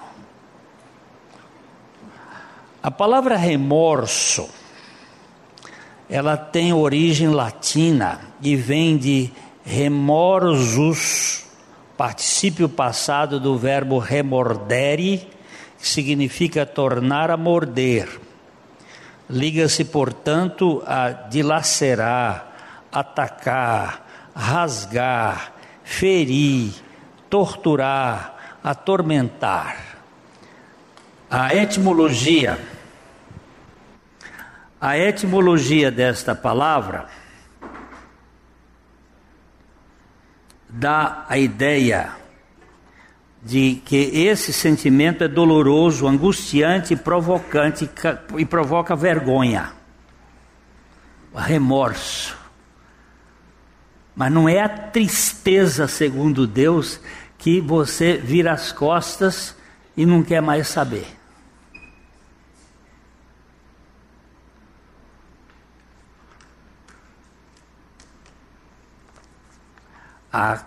A 2.83 2.91
palavra 2.91 3.37
remorso, 3.37 4.49
ela 6.09 6.37
tem 6.37 6.73
origem 6.73 7.29
latina 7.29 8.21
e 8.43 8.57
vem 8.57 8.97
de 8.97 9.33
remorsus, 9.65 11.45
particípio 11.97 12.69
passado 12.69 13.41
do 13.41 13.57
verbo 13.57 13.99
remordere, 13.99 15.29
que 15.79 15.89
significa 15.89 16.67
tornar 16.67 17.31
a 17.31 17.37
morder. 17.37 18.21
Liga-se, 19.35 19.85
portanto, 19.85 20.81
a 20.87 21.11
dilacerar, 21.11 22.87
atacar, 22.93 24.07
rasgar, 24.33 25.55
ferir, 25.83 26.73
torturar, 27.29 28.61
atormentar. 28.63 29.99
A 31.29 31.53
etimologia, 31.53 32.61
a 34.81 34.97
etimologia 34.97 35.91
desta 35.91 36.33
palavra 36.37 37.09
dá 40.69 41.27
a 41.29 41.37
ideia 41.37 42.24
de 43.45 43.83
que 43.85 43.97
esse 43.97 44.55
sentimento 44.55 45.23
é 45.23 45.29
doloroso, 45.29 46.09
angustiante, 46.09 46.97
provocante 46.97 47.89
e 48.39 48.47
provoca 48.47 48.97
vergonha, 48.97 49.73
remorso. 51.35 52.35
Mas 54.17 54.33
não 54.33 54.49
é 54.49 54.61
a 54.61 54.69
tristeza, 54.69 55.87
segundo 55.87 56.47
Deus, 56.47 56.99
que 57.37 57.61
você 57.61 58.17
vira 58.17 58.53
as 58.53 58.73
costas 58.73 59.55
e 59.95 60.07
não 60.07 60.23
quer 60.23 60.41
mais 60.41 60.69
saber. 60.69 61.07
A, 70.37 70.59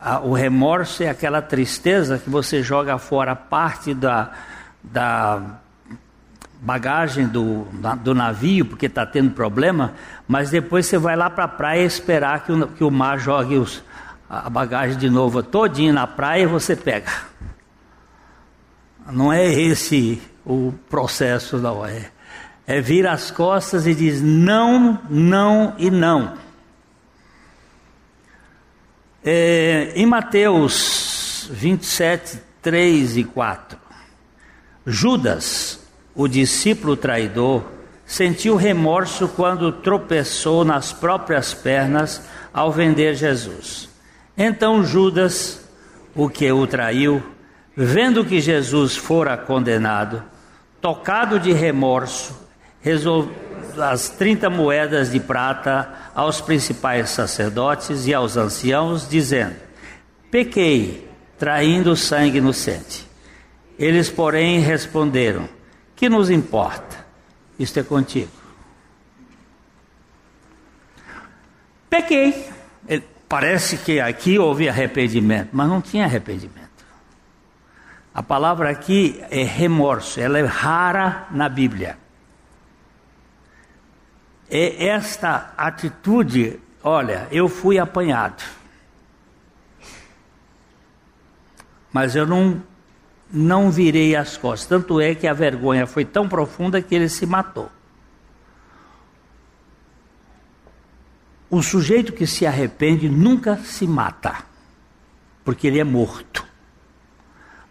a, 0.00 0.20
o 0.20 0.32
remorso 0.32 1.02
é 1.02 1.08
aquela 1.08 1.42
tristeza 1.42 2.18
que 2.18 2.30
você 2.30 2.62
joga 2.62 2.98
fora 2.98 3.34
parte 3.34 3.92
da, 3.92 4.30
da 4.80 5.42
bagagem 6.60 7.26
do, 7.26 7.66
do 8.04 8.14
navio, 8.14 8.64
porque 8.64 8.86
está 8.86 9.04
tendo 9.04 9.32
problema, 9.32 9.94
mas 10.28 10.50
depois 10.50 10.86
você 10.86 10.98
vai 10.98 11.16
lá 11.16 11.28
para 11.28 11.46
a 11.46 11.48
praia 11.48 11.82
esperar 11.82 12.44
que 12.44 12.52
o, 12.52 12.68
que 12.68 12.84
o 12.84 12.92
mar 12.92 13.18
jogue 13.18 13.56
os, 13.56 13.82
a 14.30 14.48
bagagem 14.48 14.96
de 14.96 15.10
novo 15.10 15.42
todinha 15.42 15.92
na 15.92 16.06
praia 16.06 16.44
e 16.44 16.46
você 16.46 16.76
pega. 16.76 17.10
Não 19.10 19.32
é 19.32 19.44
esse 19.52 20.22
o 20.46 20.72
processo, 20.88 21.58
não 21.58 21.84
é. 21.84 22.12
É 22.68 22.80
vir 22.80 23.04
as 23.04 23.32
costas 23.32 23.84
e 23.84 23.96
diz 23.96 24.22
não, 24.22 24.96
não 25.10 25.74
e 25.76 25.90
não. 25.90 26.34
É, 29.24 29.92
em 29.96 30.06
Mateus 30.06 31.48
27, 31.50 32.40
3 32.62 33.16
e 33.16 33.24
4, 33.24 33.78
Judas, 34.86 35.80
o 36.14 36.28
discípulo 36.28 36.96
traidor, 36.96 37.64
sentiu 38.06 38.56
remorso 38.56 39.28
quando 39.28 39.72
tropeçou 39.72 40.64
nas 40.64 40.92
próprias 40.92 41.52
pernas 41.52 42.22
ao 42.54 42.72
vender 42.72 43.14
Jesus. 43.14 43.88
Então 44.36 44.84
Judas, 44.84 45.68
o 46.14 46.28
que 46.28 46.50
o 46.50 46.66
traiu, 46.66 47.22
vendo 47.76 48.24
que 48.24 48.40
Jesus 48.40 48.96
fora 48.96 49.36
condenado, 49.36 50.22
tocado 50.80 51.38
de 51.40 51.52
remorso, 51.52 52.38
resolveu 52.80 53.47
as 53.80 54.08
30 54.08 54.50
moedas 54.50 55.10
de 55.10 55.20
prata 55.20 55.92
aos 56.14 56.40
principais 56.40 57.10
sacerdotes 57.10 58.06
e 58.06 58.14
aos 58.14 58.36
anciãos, 58.36 59.08
dizendo: 59.08 59.56
Pequei, 60.30 61.08
traindo 61.38 61.96
sangue 61.96 62.38
inocente. 62.38 63.08
Eles, 63.78 64.10
porém, 64.10 64.60
responderam: 64.60 65.48
Que 65.94 66.08
nos 66.08 66.30
importa? 66.30 67.06
Isto 67.58 67.80
é 67.80 67.82
contigo. 67.82 68.30
Pequei. 71.88 72.48
Parece 73.28 73.76
que 73.76 74.00
aqui 74.00 74.38
houve 74.38 74.70
arrependimento, 74.70 75.50
mas 75.52 75.68
não 75.68 75.82
tinha 75.82 76.04
arrependimento. 76.06 76.66
A 78.14 78.22
palavra 78.22 78.70
aqui 78.70 79.22
é 79.30 79.42
remorso, 79.42 80.18
ela 80.18 80.38
é 80.38 80.44
rara 80.44 81.26
na 81.30 81.46
Bíblia 81.46 81.98
é 84.50 84.86
esta 84.86 85.52
atitude: 85.56 86.58
olha, 86.82 87.28
eu 87.30 87.48
fui 87.48 87.78
apanhado, 87.78 88.42
mas 91.92 92.16
eu 92.16 92.26
não, 92.26 92.62
não 93.30 93.70
virei 93.70 94.16
as 94.16 94.36
costas. 94.36 94.68
Tanto 94.68 95.00
é 95.00 95.14
que 95.14 95.26
a 95.26 95.32
vergonha 95.32 95.86
foi 95.86 96.04
tão 96.04 96.28
profunda 96.28 96.80
que 96.80 96.94
ele 96.94 97.08
se 97.08 97.26
matou. 97.26 97.70
O 101.50 101.62
sujeito 101.62 102.12
que 102.12 102.26
se 102.26 102.46
arrepende 102.46 103.08
nunca 103.08 103.56
se 103.56 103.86
mata, 103.86 104.44
porque 105.44 105.66
ele 105.66 105.78
é 105.78 105.84
morto. 105.84 106.46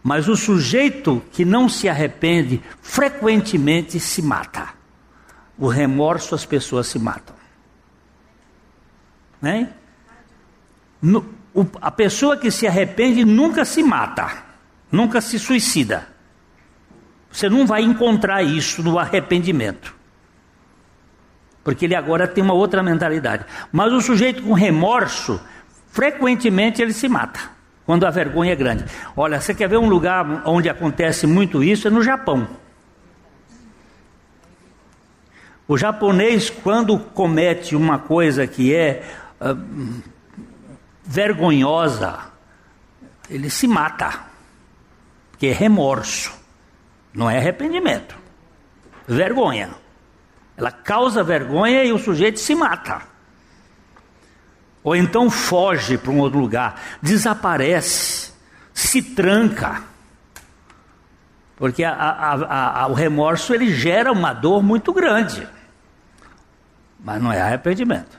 Mas 0.04 0.28
o 0.28 0.36
sujeito 0.36 1.22
que 1.32 1.46
não 1.46 1.70
se 1.70 1.88
arrepende 1.88 2.62
frequentemente 2.82 4.00
se 4.00 4.22
mata 4.22 4.77
o 5.58 5.68
remorso 5.68 6.36
as 6.36 6.46
pessoas 6.46 6.88
se 6.88 7.00
matam. 7.00 7.36
Né? 9.42 9.70
No, 11.02 11.26
o, 11.54 11.66
a 11.82 11.92
pessoa 11.92 12.38
que 12.38 12.52
se 12.52 12.68
arrepende 12.68 13.26
nunca 13.26 13.66
se 13.66 13.82
mata, 13.84 14.44
nunca 14.92 15.22
se 15.22 15.40
suicida. 15.40 16.08
Você 17.32 17.50
não 17.50 17.66
vai 17.66 17.82
encontrar 17.82 18.44
isso 18.44 18.82
no 18.82 18.98
arrependimento. 18.98 19.96
Porque 21.64 21.86
ele 21.86 21.96
agora 21.96 22.28
tem 22.28 22.44
uma 22.44 22.54
outra 22.54 22.82
mentalidade. 22.82 23.46
Mas 23.72 23.92
o 23.92 24.02
sujeito 24.02 24.42
com 24.42 24.54
remorso, 24.54 25.40
frequentemente 25.90 26.82
ele 26.82 26.94
se 26.94 27.10
mata, 27.10 27.40
quando 27.86 28.06
a 28.06 28.10
vergonha 28.10 28.54
é 28.54 28.56
grande. 28.56 28.86
Olha, 29.16 29.42
você 29.42 29.54
quer 29.54 29.68
ver 29.68 29.78
um 29.78 29.90
lugar 29.90 30.44
onde 30.46 30.70
acontece 30.70 31.28
muito 31.28 31.64
isso? 31.64 31.88
É 31.88 31.92
no 31.92 32.02
Japão. 32.02 32.48
O 35.68 35.78
japonês, 35.78 36.50
quando 36.50 36.98
comete 36.98 37.76
uma 37.76 38.00
coisa 38.00 38.48
que 38.48 38.74
é 38.74 39.04
uh, 39.42 40.02
vergonhosa, 41.04 42.20
ele 43.30 43.50
se 43.50 43.68
mata, 43.68 44.22
porque 45.30 45.48
é 45.48 45.52
remorso, 45.52 46.32
não 47.14 47.30
é 47.30 47.38
arrependimento. 47.38 48.16
Vergonha. 49.06 49.72
Ela 50.56 50.72
causa 50.72 51.22
vergonha 51.22 51.84
e 51.84 51.92
o 51.92 52.00
sujeito 52.00 52.40
se 52.40 52.56
mata. 52.56 53.02
Ou 54.82 54.96
então 54.96 55.30
foge 55.30 55.98
para 55.98 56.12
um 56.12 56.20
outro 56.20 56.40
lugar, 56.40 56.82
desaparece, 57.02 58.32
se 58.74 59.02
tranca. 59.02 59.84
Porque 61.58 61.84
a, 61.84 61.92
a, 61.94 62.84
a, 62.84 62.88
o 62.88 62.94
remorso 62.94 63.54
ele 63.54 63.74
gera 63.74 64.14
uma 64.14 64.32
dor 64.32 64.64
muito 64.64 64.94
grande 64.94 65.57
mas 67.00 67.22
não 67.22 67.32
é 67.32 67.42
arrependimento. 67.42 68.18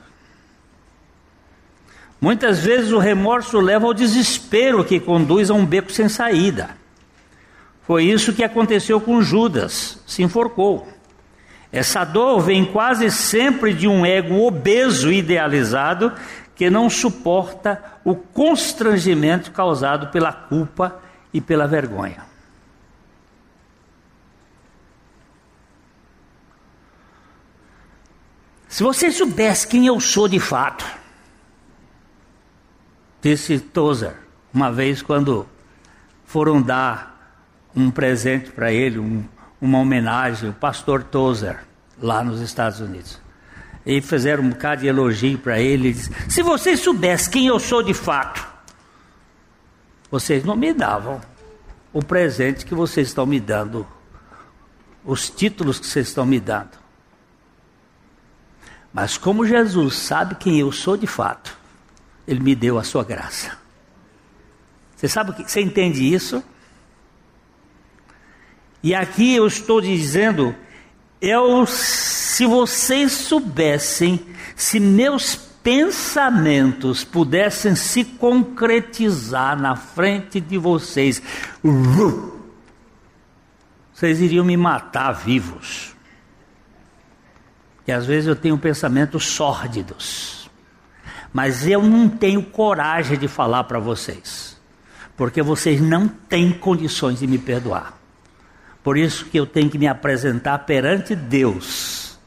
Muitas 2.21 2.59
vezes 2.59 2.91
o 2.91 2.99
remorso 2.99 3.59
leva 3.59 3.85
ao 3.85 3.93
desespero 3.93 4.83
que 4.83 4.99
conduz 4.99 5.49
a 5.49 5.53
um 5.53 5.65
beco 5.65 5.91
sem 5.91 6.09
saída. 6.09 6.71
Foi 7.83 8.03
isso 8.03 8.33
que 8.33 8.43
aconteceu 8.43 8.99
com 8.99 9.21
Judas, 9.21 9.99
se 10.05 10.21
enforcou. 10.21 10.87
Essa 11.71 12.03
dor 12.03 12.41
vem 12.41 12.65
quase 12.65 13.09
sempre 13.09 13.73
de 13.73 13.87
um 13.87 14.05
ego 14.05 14.45
obeso 14.45 15.11
idealizado 15.11 16.13
que 16.55 16.69
não 16.69 16.89
suporta 16.89 17.81
o 18.03 18.15
constrangimento 18.15 19.51
causado 19.51 20.07
pela 20.07 20.33
culpa 20.33 20.99
e 21.33 21.39
pela 21.39 21.67
vergonha. 21.67 22.28
Se 28.69 28.83
você 28.83 29.11
soubesse 29.11 29.67
quem 29.67 29.87
eu 29.87 29.99
sou 29.99 30.27
de 30.27 30.39
fato, 30.39 30.85
disse 33.19 33.59
Tozer, 33.59 34.13
uma 34.53 34.71
vez 34.71 35.01
quando 35.01 35.49
foram 36.23 36.61
dar 36.61 37.41
um 37.75 37.89
presente 37.89 38.51
para 38.51 38.71
ele, 38.71 38.99
um, 38.99 39.25
uma 39.59 39.79
homenagem, 39.79 40.51
o 40.51 40.53
pastor 40.53 41.03
Tozer, 41.03 41.59
lá 41.99 42.23
nos 42.23 42.41
Estados 42.41 42.79
Unidos. 42.79 43.19
E 43.83 44.01
fizeram 44.01 44.43
um 44.43 44.49
bocado 44.49 44.81
de 44.81 44.87
elogio 44.87 45.39
para 45.39 45.59
ele. 45.59 45.91
Disse, 45.91 46.11
Se 46.29 46.43
vocês 46.43 46.79
soubessem 46.79 47.31
quem 47.31 47.47
eu 47.47 47.59
sou 47.59 47.81
de 47.81 47.95
fato, 47.95 48.47
vocês 50.11 50.43
não 50.43 50.55
me 50.55 50.71
davam 50.75 51.19
o 51.91 52.03
presente 52.03 52.67
que 52.67 52.75
vocês 52.75 53.07
estão 53.07 53.25
me 53.25 53.39
dando, 53.39 53.87
os 55.03 55.27
títulos 55.27 55.79
que 55.79 55.87
vocês 55.87 56.07
estão 56.09 56.23
me 56.23 56.39
dando. 56.39 56.88
Mas 58.93 59.17
como 59.17 59.45
Jesus 59.45 59.95
sabe 59.95 60.35
quem 60.35 60.59
eu 60.59 60.71
sou 60.71 60.97
de 60.97 61.07
fato, 61.07 61.57
ele 62.27 62.39
me 62.39 62.55
deu 62.55 62.77
a 62.77 62.83
sua 62.83 63.03
graça. 63.03 63.57
Você 64.95 65.07
sabe 65.07 65.31
o 65.31 65.33
que 65.33 65.49
você 65.49 65.61
entende 65.61 66.13
isso? 66.13 66.43
E 68.81 68.93
aqui 68.95 69.35
eu 69.35 69.45
estou 69.47 69.81
dizendo, 69.81 70.55
eu 71.21 71.65
se 71.65 72.45
vocês 72.45 73.11
soubessem, 73.11 74.25
se 74.55 74.79
meus 74.79 75.35
pensamentos 75.35 77.03
pudessem 77.03 77.75
se 77.75 78.03
concretizar 78.03 79.59
na 79.59 79.75
frente 79.75 80.39
de 80.39 80.57
vocês, 80.57 81.21
vocês 83.93 84.21
iriam 84.21 84.45
me 84.45 84.55
matar 84.55 85.11
vivos. 85.11 85.88
E 87.89 87.91
às 87.91 88.05
vezes 88.05 88.27
eu 88.27 88.35
tenho 88.35 88.55
pensamentos 88.55 89.25
sórdidos. 89.25 90.47
Mas 91.33 91.67
eu 91.67 91.81
não 91.81 92.07
tenho 92.07 92.43
coragem 92.43 93.17
de 93.17 93.27
falar 93.27 93.63
para 93.63 93.79
vocês. 93.79 94.61
Porque 95.17 95.41
vocês 95.41 95.81
não 95.81 96.07
têm 96.07 96.51
condições 96.51 97.17
de 97.17 97.25
me 97.25 97.39
perdoar. 97.39 97.97
Por 98.83 98.95
isso 98.95 99.25
que 99.25 99.39
eu 99.39 99.47
tenho 99.47 99.71
que 99.71 99.79
me 99.79 99.87
apresentar 99.87 100.59
perante 100.59 101.15
Deus, 101.15 102.19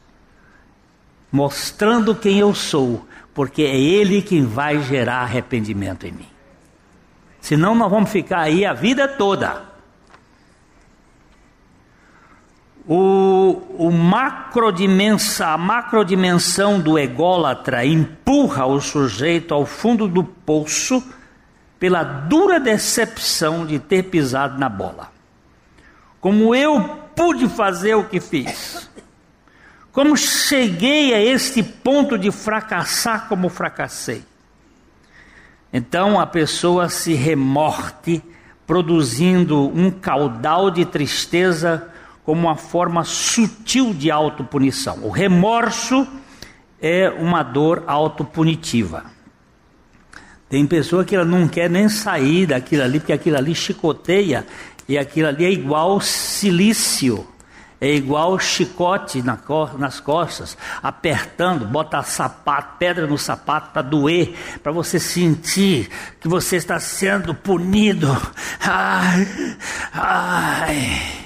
mostrando 1.31 2.13
quem 2.13 2.39
eu 2.39 2.53
sou, 2.53 3.07
porque 3.33 3.61
é 3.61 3.79
Ele 3.79 4.21
quem 4.21 4.45
vai 4.45 4.83
gerar 4.83 5.21
arrependimento 5.21 6.05
em 6.05 6.11
mim. 6.11 6.29
Senão 7.39 7.73
nós 7.73 7.89
vamos 7.89 8.09
ficar 8.09 8.41
aí 8.41 8.65
a 8.65 8.73
vida 8.73 9.07
toda. 9.07 9.61
O 12.87 13.23
o, 13.77 13.91
macrodimensão, 13.91 15.47
a 15.47 15.57
macrodimensão 15.57 16.79
do 16.79 16.97
ególatra 16.97 17.85
empurra 17.85 18.65
o 18.65 18.79
sujeito 18.79 19.53
ao 19.53 19.65
fundo 19.65 20.07
do 20.07 20.23
poço 20.23 21.03
pela 21.79 22.03
dura 22.03 22.59
decepção 22.59 23.65
de 23.65 23.79
ter 23.79 24.03
pisado 24.03 24.59
na 24.59 24.69
bola. 24.69 25.11
Como 26.21 26.55
eu 26.55 26.81
pude 27.15 27.47
fazer 27.49 27.95
o 27.95 28.05
que 28.05 28.19
fiz? 28.19 28.89
Como 29.91 30.15
cheguei 30.15 31.13
a 31.13 31.21
este 31.21 31.61
ponto 31.61 32.17
de 32.17 32.31
fracassar 32.31 33.27
como 33.27 33.49
fracassei? 33.49 34.23
Então 35.71 36.19
a 36.19 36.25
pessoa 36.25 36.87
se 36.87 37.13
remorte, 37.13 38.23
produzindo 38.65 39.67
um 39.67 39.91
caudal 39.91 40.71
de 40.71 40.85
tristeza 40.85 41.92
como 42.25 42.47
uma 42.47 42.55
forma 42.55 43.03
sutil 43.03 43.93
de 43.93 44.09
autopunição. 44.09 44.99
O 45.03 45.09
remorso 45.09 46.07
é 46.81 47.09
uma 47.09 47.43
dor 47.43 47.83
autopunitiva. 47.87 49.05
Tem 50.49 50.65
pessoa 50.67 51.03
que 51.03 51.15
ela 51.15 51.25
não 51.25 51.47
quer 51.47 51.69
nem 51.69 51.89
sair 51.89 52.45
daquilo 52.45 52.83
ali, 52.83 52.99
porque 52.99 53.13
aquilo 53.13 53.37
ali 53.37 53.55
chicoteia, 53.55 54.45
e 54.87 54.97
aquilo 54.97 55.27
ali 55.27 55.45
é 55.45 55.51
igual 55.51 55.99
silício, 55.99 57.25
é 57.81 57.89
igual 57.93 58.37
chicote 58.39 59.21
na, 59.21 59.37
nas 59.77 59.99
costas, 59.99 60.57
apertando, 60.81 61.65
bota 61.65 62.01
sapato, 62.03 62.77
pedra 62.77 63.07
no 63.07 63.17
sapato 63.17 63.71
para 63.71 63.81
doer, 63.81 64.35
para 64.61 64.71
você 64.71 64.99
sentir 64.99 65.89
que 66.21 66.27
você 66.27 66.57
está 66.57 66.79
sendo 66.79 67.33
punido. 67.33 68.07
Ai, 68.61 69.27
ai. 69.91 71.22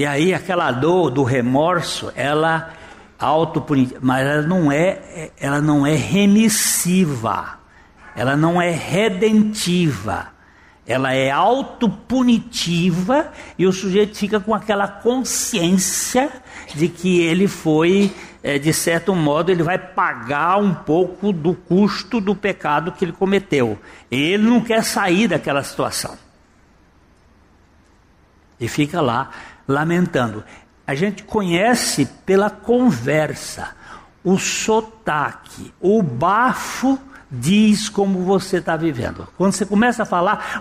E 0.00 0.06
aí 0.06 0.32
aquela 0.32 0.72
dor 0.72 1.10
do 1.10 1.22
remorso, 1.22 2.10
ela 2.16 2.72
autopunitiva, 3.18 4.00
mas 4.02 4.26
ela 4.26 4.40
não 4.40 4.72
é, 4.72 5.30
ela 5.38 5.60
não 5.60 5.86
é 5.86 5.94
remissiva, 5.94 7.58
ela 8.16 8.34
não 8.34 8.62
é 8.62 8.70
redentiva, 8.70 10.28
ela 10.86 11.12
é 11.12 11.30
autopunitiva 11.30 13.30
e 13.58 13.66
o 13.66 13.72
sujeito 13.74 14.16
fica 14.16 14.40
com 14.40 14.54
aquela 14.54 14.88
consciência 14.88 16.30
de 16.74 16.88
que 16.88 17.20
ele 17.20 17.46
foi, 17.46 18.10
é, 18.42 18.58
de 18.58 18.72
certo 18.72 19.14
modo, 19.14 19.52
ele 19.52 19.62
vai 19.62 19.76
pagar 19.76 20.56
um 20.56 20.72
pouco 20.72 21.30
do 21.30 21.52
custo 21.52 22.22
do 22.22 22.34
pecado 22.34 22.92
que 22.92 23.04
ele 23.04 23.12
cometeu. 23.12 23.78
Ele 24.10 24.44
não 24.44 24.62
quer 24.62 24.82
sair 24.82 25.28
daquela 25.28 25.62
situação. 25.62 26.16
E 28.58 28.68
fica 28.68 29.00
lá 29.00 29.30
lamentando. 29.70 30.44
A 30.86 30.94
gente 30.94 31.22
conhece 31.22 32.06
pela 32.26 32.50
conversa, 32.50 33.70
o 34.24 34.36
sotaque, 34.38 35.72
o 35.80 36.02
bafo 36.02 36.98
diz 37.30 37.88
como 37.88 38.24
você 38.24 38.56
está 38.56 38.76
vivendo. 38.76 39.28
Quando 39.36 39.52
você 39.52 39.64
começa 39.64 40.02
a 40.02 40.06
falar, 40.06 40.60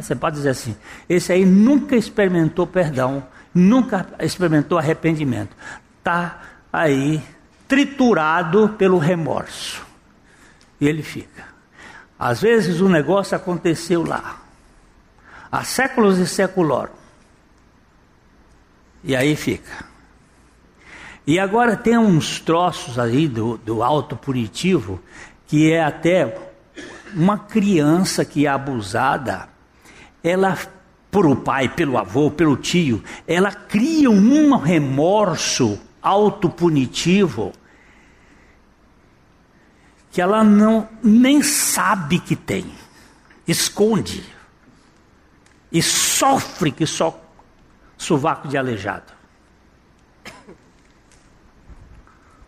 você 0.00 0.14
pode 0.14 0.36
dizer 0.36 0.50
assim: 0.50 0.76
esse 1.08 1.32
aí 1.32 1.44
nunca 1.44 1.96
experimentou 1.96 2.66
perdão, 2.66 3.24
nunca 3.52 4.06
experimentou 4.20 4.78
arrependimento. 4.78 5.56
Está 5.98 6.40
aí 6.72 7.20
triturado 7.66 8.70
pelo 8.78 8.98
remorso. 8.98 9.84
E 10.80 10.86
ele 10.86 11.02
fica. 11.02 11.44
Às 12.18 12.40
vezes 12.40 12.80
o 12.80 12.88
negócio 12.88 13.36
aconteceu 13.36 14.04
lá, 14.04 14.40
há 15.50 15.64
séculos 15.64 16.18
e 16.18 16.26
séculos. 16.26 16.97
E 19.02 19.14
aí 19.14 19.36
fica. 19.36 19.84
E 21.26 21.38
agora 21.38 21.76
tem 21.76 21.98
uns 21.98 22.40
troços 22.40 22.98
aí 22.98 23.28
do, 23.28 23.58
do 23.58 23.82
auto 23.82 24.16
punitivo 24.16 25.00
que 25.46 25.70
é 25.70 25.82
até 25.82 26.38
uma 27.14 27.38
criança 27.38 28.24
que 28.24 28.46
é 28.46 28.50
abusada, 28.50 29.48
ela 30.22 30.56
por 31.10 31.26
o 31.26 31.36
pai, 31.36 31.68
pelo 31.68 31.96
avô, 31.96 32.30
pelo 32.30 32.56
tio, 32.56 33.02
ela 33.26 33.50
cria 33.50 34.10
um 34.10 34.56
remorso 34.56 35.80
autopunitivo 36.02 37.52
que 40.10 40.20
ela 40.20 40.44
não 40.44 40.88
nem 41.02 41.42
sabe 41.42 42.18
que 42.18 42.36
tem, 42.36 42.66
esconde 43.46 44.24
e 45.70 45.82
sofre 45.82 46.70
que 46.70 46.86
só 46.86 47.27
sovaco 47.98 48.48
de 48.48 48.56
aleijado. 48.56 49.12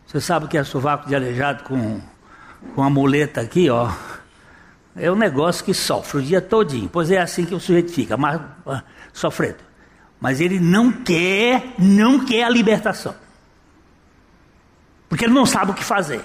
Você 0.07 0.21
sabe 0.21 0.47
o 0.47 0.49
que 0.49 0.57
é 0.57 0.65
sovaco 0.65 1.09
de 1.09 1.15
aleijado 1.15 1.65
com, 1.65 2.01
com 2.75 2.83
a 2.83 2.89
muleta 2.89 3.41
aqui, 3.41 3.69
ó? 3.69 3.93
É 4.97 5.11
um 5.11 5.17
negócio 5.17 5.65
que 5.65 5.75
sofre 5.75 6.19
o 6.19 6.23
dia 6.23 6.41
todinho. 6.41 6.89
Pois 6.89 7.11
é 7.11 7.19
assim 7.19 7.45
que 7.45 7.55
o 7.55 7.61
sujeito 7.61 7.93
fica, 7.93 8.17
mas, 8.17 8.41
uh, 8.41 8.83
sofrendo. 9.13 9.59
Mas 10.21 10.41
ele 10.41 10.59
não 10.59 10.91
quer, 10.91 11.75
não 11.79 12.25
quer 12.25 12.45
a 12.45 12.49
libertação. 12.49 13.15
Porque 15.09 15.25
ele 15.25 15.35
não 15.35 15.47
sabe 15.47 15.71
o 15.71 15.75
que 15.75 15.85
fazer. 15.85 16.25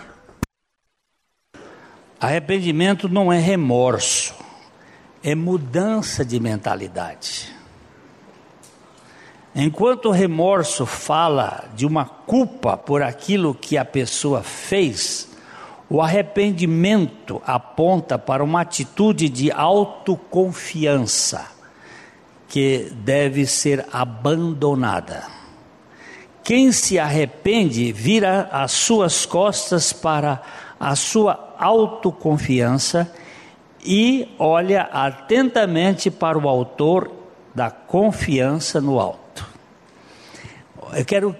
Arrependimento 2.20 3.08
não 3.08 3.32
é 3.32 3.40
remorso, 3.40 4.34
é 5.24 5.36
mudança 5.36 6.26
de 6.26 6.40
mentalidade. 6.40 7.55
Enquanto 9.58 10.10
o 10.10 10.12
remorso 10.12 10.86
fala 10.86 11.70
de 11.74 11.86
uma 11.86 12.04
culpa 12.04 12.76
por 12.76 13.02
aquilo 13.02 13.56
que 13.56 13.78
a 13.78 13.86
pessoa 13.86 14.44
fez, 14.44 15.30
o 15.90 16.02
arrependimento 16.02 17.42
aponta 17.48 18.20
para 18.20 18.44
uma 18.44 18.60
atitude 18.60 19.30
de 19.30 19.50
autoconfiança 19.54 21.48
que 22.50 22.92
deve 22.98 23.46
ser 23.46 23.86
abandonada. 23.94 25.24
Quem 26.44 26.74
se 26.74 27.00
arrepende 27.00 27.94
vira 27.94 28.50
as 28.52 28.74
suas 28.74 29.26
costas 29.26 29.94
para 29.94 30.42
a 30.78 30.98
sua 30.98 31.56
autoconfiança 31.58 33.10
e 33.86 34.28
olha 34.38 34.82
atentamente 34.82 36.12
para 36.12 36.38
o 36.38 36.50
autor 36.50 37.10
da 37.56 37.72
confiança 37.72 38.82
no 38.82 39.00
alto 39.00 39.25
eu 40.96 41.04
quero 41.04 41.36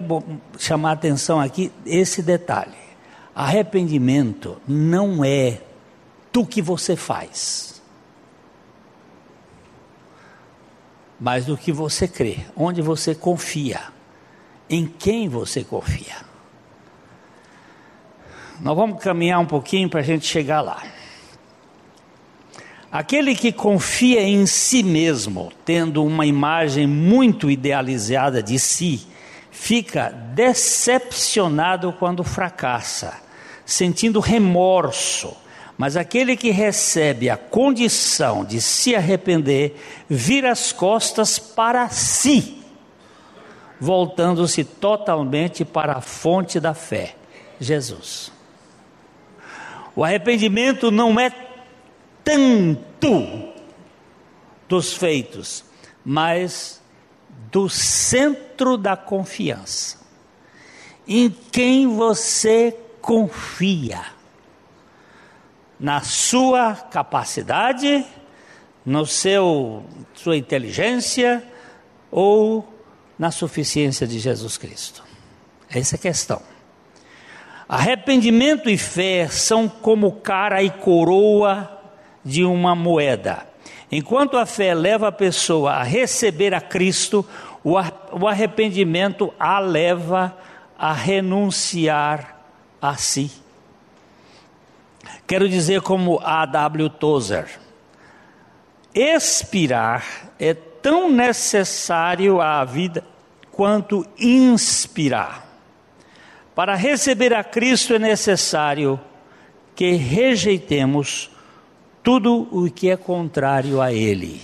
chamar 0.58 0.90
a 0.90 0.92
atenção 0.92 1.40
aqui 1.40 1.72
esse 1.84 2.22
detalhe. 2.22 2.76
Arrependimento 3.34 4.60
não 4.68 5.24
é 5.24 5.60
do 6.32 6.44
que 6.44 6.60
você 6.60 6.94
faz, 6.94 7.80
mas 11.18 11.46
do 11.46 11.56
que 11.56 11.72
você 11.72 12.06
crê, 12.06 12.40
onde 12.54 12.82
você 12.82 13.14
confia, 13.14 13.80
em 14.68 14.86
quem 14.86 15.28
você 15.28 15.64
confia. 15.64 16.16
Nós 18.60 18.76
vamos 18.76 19.02
caminhar 19.02 19.40
um 19.40 19.46
pouquinho 19.46 19.88
para 19.88 20.00
a 20.00 20.02
gente 20.02 20.26
chegar 20.26 20.60
lá. 20.60 20.82
Aquele 22.92 23.34
que 23.34 23.52
confia 23.52 24.22
em 24.22 24.46
si 24.46 24.82
mesmo, 24.82 25.52
tendo 25.64 26.04
uma 26.04 26.24
imagem 26.24 26.86
muito 26.86 27.50
idealizada 27.50 28.42
de 28.42 28.58
si, 28.58 29.06
fica 29.58 30.10
decepcionado 30.10 31.90
quando 31.94 32.22
fracassa, 32.22 33.20
sentindo 33.64 34.20
remorso. 34.20 35.34
Mas 35.78 35.96
aquele 35.96 36.36
que 36.36 36.50
recebe 36.50 37.30
a 37.30 37.36
condição 37.36 38.44
de 38.44 38.60
se 38.60 38.94
arrepender, 38.94 39.74
vira 40.08 40.52
as 40.52 40.72
costas 40.72 41.38
para 41.38 41.88
si, 41.88 42.62
voltando-se 43.80 44.62
totalmente 44.62 45.64
para 45.64 45.94
a 45.94 46.00
fonte 46.00 46.60
da 46.60 46.74
fé, 46.74 47.16
Jesus. 47.58 48.30
O 49.94 50.04
arrependimento 50.04 50.90
não 50.90 51.18
é 51.18 51.30
tanto 52.22 53.52
dos 54.68 54.92
feitos, 54.92 55.64
mas 56.04 56.80
do 57.50 57.68
centro 57.68 58.76
da 58.76 58.96
confiança. 58.96 59.98
Em 61.06 61.30
quem 61.30 61.86
você 61.86 62.76
confia? 63.00 64.04
Na 65.78 66.00
sua 66.00 66.74
capacidade, 66.74 68.04
no 68.84 69.06
seu 69.06 69.84
sua 70.14 70.36
inteligência 70.36 71.42
ou 72.10 72.66
na 73.18 73.30
suficiência 73.30 74.06
de 74.06 74.18
Jesus 74.18 74.56
Cristo? 74.58 75.04
Essa 75.68 75.96
é 75.96 75.98
a 75.98 76.00
questão. 76.00 76.42
Arrependimento 77.68 78.70
e 78.70 78.78
fé 78.78 79.28
são 79.28 79.68
como 79.68 80.12
cara 80.12 80.62
e 80.62 80.70
coroa 80.70 81.80
de 82.24 82.44
uma 82.44 82.74
moeda. 82.74 83.46
Enquanto 83.90 84.36
a 84.36 84.44
fé 84.44 84.74
leva 84.74 85.08
a 85.08 85.12
pessoa 85.12 85.74
a 85.74 85.82
receber 85.82 86.54
a 86.54 86.60
Cristo, 86.60 87.24
o 87.62 88.26
arrependimento 88.26 89.32
a 89.38 89.58
leva 89.58 90.36
a 90.78 90.92
renunciar 90.92 92.36
a 92.80 92.96
si. 92.96 93.30
Quero 95.26 95.48
dizer 95.48 95.80
como 95.80 96.20
A. 96.22 96.46
W. 96.46 96.90
Tozer: 96.90 97.48
expirar 98.94 100.04
é 100.38 100.54
tão 100.54 101.10
necessário 101.10 102.40
à 102.40 102.64
vida 102.64 103.04
quanto 103.50 104.06
inspirar. 104.18 105.44
Para 106.54 106.74
receber 106.74 107.34
a 107.34 107.44
Cristo 107.44 107.94
é 107.94 107.98
necessário 107.98 108.98
que 109.74 109.92
rejeitemos 109.92 111.30
tudo 112.06 112.46
o 112.52 112.70
que 112.70 112.88
é 112.88 112.96
contrário 112.96 113.82
a 113.82 113.92
Ele. 113.92 114.40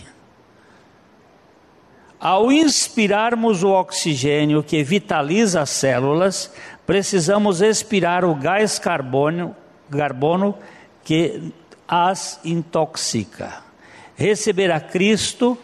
Ao 2.18 2.50
inspirarmos 2.50 3.62
o 3.62 3.68
oxigênio 3.68 4.64
que 4.64 4.82
vitaliza 4.82 5.60
as 5.60 5.70
células, 5.70 6.52
precisamos 6.84 7.60
expirar 7.62 8.24
o 8.24 8.34
gás 8.34 8.80
carbono, 8.80 9.54
carbono 9.88 10.56
que 11.04 11.52
as 11.86 12.40
intoxica. 12.44 13.62
Receber 14.16 14.72
a 14.72 14.80
Cristo 14.80 15.56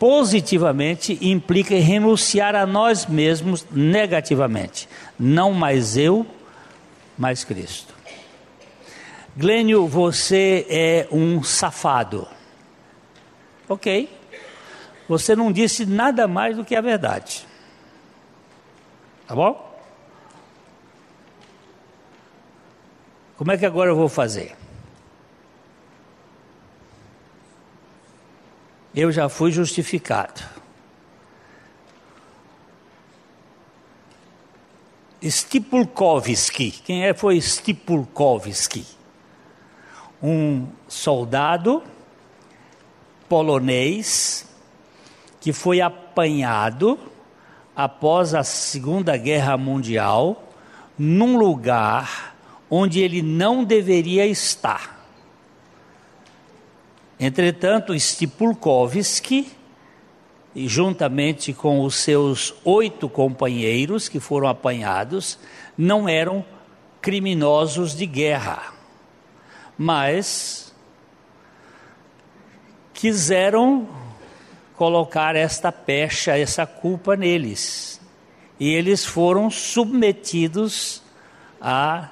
positivamente 0.00 1.16
implica 1.22 1.76
renunciar 1.76 2.56
a 2.56 2.66
nós 2.66 3.06
mesmos 3.06 3.64
negativamente. 3.70 4.88
Não 5.16 5.52
mais 5.52 5.96
eu, 5.96 6.26
mais 7.16 7.44
Cristo. 7.44 7.99
Glênio, 9.36 9.86
você 9.86 10.66
é 10.68 11.08
um 11.12 11.42
safado. 11.42 12.26
Ok. 13.68 14.10
Você 15.08 15.36
não 15.36 15.52
disse 15.52 15.86
nada 15.86 16.26
mais 16.26 16.56
do 16.56 16.64
que 16.64 16.74
a 16.74 16.80
verdade. 16.80 17.46
Tá 19.26 19.34
bom? 19.34 19.70
Como 23.36 23.52
é 23.52 23.56
que 23.56 23.64
agora 23.64 23.90
eu 23.90 23.96
vou 23.96 24.08
fazer? 24.08 24.56
Eu 28.94 29.12
já 29.12 29.28
fui 29.28 29.52
justificado. 29.52 30.42
Stipulkovski. 35.22 36.72
Quem 36.72 37.06
é 37.06 37.14
foi 37.14 37.40
Stipulkovski? 37.40 38.99
Um 40.22 40.66
soldado 40.88 41.82
polonês 43.28 44.46
que 45.40 45.52
foi 45.52 45.80
apanhado 45.80 46.98
após 47.74 48.34
a 48.34 48.42
Segunda 48.42 49.16
Guerra 49.16 49.56
Mundial 49.56 50.50
num 50.98 51.38
lugar 51.38 52.36
onde 52.68 53.00
ele 53.00 53.22
não 53.22 53.64
deveria 53.64 54.26
estar. 54.26 55.00
Entretanto, 57.18 57.98
Stipulkovski, 57.98 59.50
juntamente 60.54 61.52
com 61.52 61.84
os 61.84 61.96
seus 61.96 62.54
oito 62.64 63.08
companheiros 63.08 64.08
que 64.08 64.20
foram 64.20 64.48
apanhados, 64.48 65.38
não 65.76 66.08
eram 66.08 66.44
criminosos 67.00 67.94
de 67.94 68.06
guerra, 68.06 68.72
mas 69.82 70.74
quiseram 72.92 73.88
colocar 74.76 75.34
esta 75.34 75.72
pecha, 75.72 76.36
essa 76.36 76.66
culpa 76.66 77.16
neles. 77.16 77.98
E 78.58 78.68
eles 78.74 79.06
foram 79.06 79.48
submetidos 79.48 81.02
a 81.58 82.10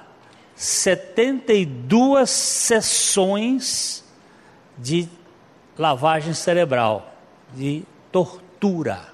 72 0.55 2.27
sessões 2.27 4.03
de 4.75 5.07
lavagem 5.77 6.33
cerebral, 6.33 7.13
de 7.53 7.83
tortura. 8.11 9.09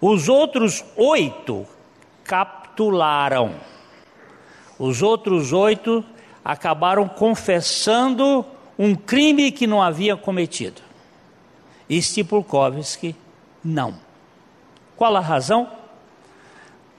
Os 0.00 0.26
outros 0.30 0.82
oito 0.96 1.66
capitularam. 2.24 3.56
Os 4.78 5.02
outros 5.02 5.52
oito 5.52 6.02
acabaram 6.46 7.08
confessando 7.08 8.46
um 8.78 8.94
crime 8.94 9.50
que 9.50 9.66
não 9.66 9.82
havia 9.82 10.16
cometido. 10.16 10.80
E 11.88 12.00
Stipulkovski 12.00 13.16
não. 13.64 13.96
Qual 14.96 15.16
a 15.16 15.20
razão? 15.20 15.68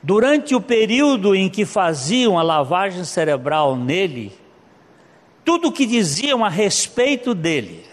Durante 0.04 0.54
o 0.54 0.60
período 0.60 1.34
em 1.34 1.50
que 1.50 1.64
faziam 1.64 2.38
a 2.38 2.44
lavagem 2.44 3.06
cerebral 3.06 3.78
nele, 3.78 4.38
tudo 5.46 5.70
o 5.70 5.72
que 5.72 5.86
diziam 5.86 6.44
a 6.44 6.50
respeito 6.50 7.34
dele, 7.34 7.86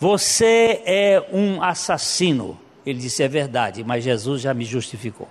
você 0.00 0.80
é 0.86 1.22
um 1.30 1.62
assassino. 1.62 2.58
Ele 2.86 2.98
disse: 2.98 3.22
é 3.22 3.28
verdade, 3.28 3.84
mas 3.84 4.04
Jesus 4.04 4.40
já 4.40 4.54
me 4.54 4.64
justificou. 4.64 5.28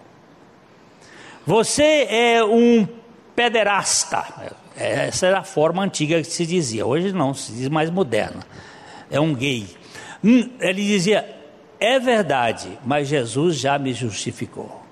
Você 1.47 2.05
é 2.11 2.43
um 2.43 2.87
pederasta. 3.35 4.55
Essa 4.77 5.27
era 5.27 5.39
a 5.39 5.43
forma 5.43 5.83
antiga 5.83 6.21
que 6.21 6.27
se 6.27 6.45
dizia. 6.45 6.85
Hoje 6.85 7.11
não, 7.11 7.33
se 7.33 7.51
diz 7.51 7.67
mais 7.67 7.89
moderna. 7.89 8.41
É 9.09 9.19
um 9.19 9.33
gay. 9.33 9.65
Hum, 10.23 10.49
ele 10.59 10.83
dizia: 10.85 11.25
é 11.79 11.99
verdade, 11.99 12.69
mas 12.85 13.07
Jesus 13.07 13.57
já 13.57 13.77
me 13.77 13.93
justificou. 13.93 14.83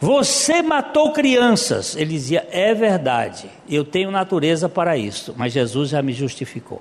Você 0.00 0.62
matou 0.62 1.12
crianças. 1.12 1.96
Ele 1.96 2.10
dizia: 2.10 2.46
É 2.50 2.72
verdade, 2.74 3.50
eu 3.68 3.84
tenho 3.84 4.10
natureza 4.10 4.68
para 4.68 4.96
isso, 4.96 5.34
mas 5.36 5.52
Jesus 5.52 5.90
já 5.90 6.00
me 6.00 6.12
justificou. 6.12 6.80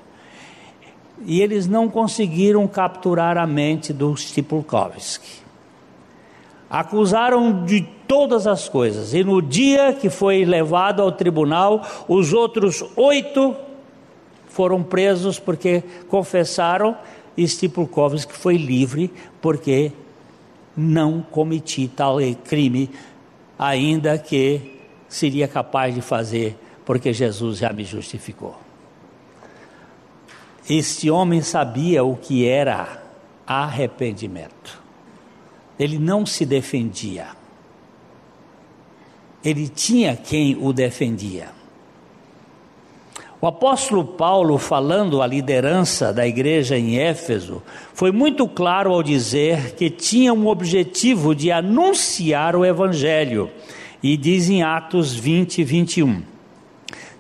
E 1.26 1.42
eles 1.42 1.68
não 1.68 1.90
conseguiram 1.90 2.66
capturar 2.68 3.38
a 3.38 3.46
mente 3.46 3.92
do 3.92 4.16
Stipulkovski. 4.16 5.49
Acusaram 6.70 7.66
de 7.66 7.82
todas 8.08 8.46
as 8.46 8.70
coisas, 8.70 9.14
e 9.14 9.24
no 9.24 9.42
dia 9.42 9.94
que 9.94 10.10
foi 10.10 10.46
levado 10.46 11.02
ao 11.02 11.12
tribunal, 11.12 11.86
os 12.08 12.34
outros 12.34 12.84
oito 12.96 13.56
foram 14.48 14.84
presos 14.84 15.40
porque 15.40 15.84
confessaram, 16.08 16.96
e 17.36 17.48
Stipulkovski 17.48 18.34
foi 18.34 18.58
livre 18.58 19.12
porque 19.42 19.92
não 20.76 21.22
cometi 21.22 21.88
tal 21.88 22.18
crime 22.44 22.90
ainda 23.58 24.18
que 24.18 24.80
seria 25.08 25.48
capaz 25.48 25.94
de 25.94 26.02
fazer, 26.02 26.58
porque 26.86 27.12
Jesus 27.12 27.58
já 27.58 27.74
me 27.74 27.84
justificou. 27.84 28.56
Este 30.70 31.10
homem 31.10 31.42
sabia 31.42 32.04
o 32.04 32.16
que 32.16 32.48
era 32.48 33.02
arrependimento. 33.46 34.79
Ele 35.80 35.98
não 35.98 36.26
se 36.26 36.46
defendia. 36.46 37.28
Ele 39.44 39.70
tinha 39.70 40.18
quem 40.18 40.58
o 40.60 40.74
defendia. 40.74 41.58
O 43.42 43.48
apóstolo 43.48 44.04
Paulo, 44.04 44.58
falando 44.58 45.22
a 45.22 45.28
liderança 45.28 46.12
da 46.12 46.28
igreja 46.28 46.78
em 46.78 47.00
Éfeso, 47.00 47.64
foi 47.94 48.12
muito 48.12 48.46
claro 48.50 48.92
ao 48.92 49.02
dizer 49.02 49.76
que 49.76 49.90
tinha 49.90 50.34
um 50.34 50.48
objetivo 50.48 51.34
de 51.34 51.50
anunciar 51.50 52.54
o 52.54 52.66
evangelho, 52.66 53.50
e 54.04 54.18
diz 54.18 54.50
em 54.50 54.62
Atos 54.62 55.16
20, 55.16 55.64
21, 55.64 56.22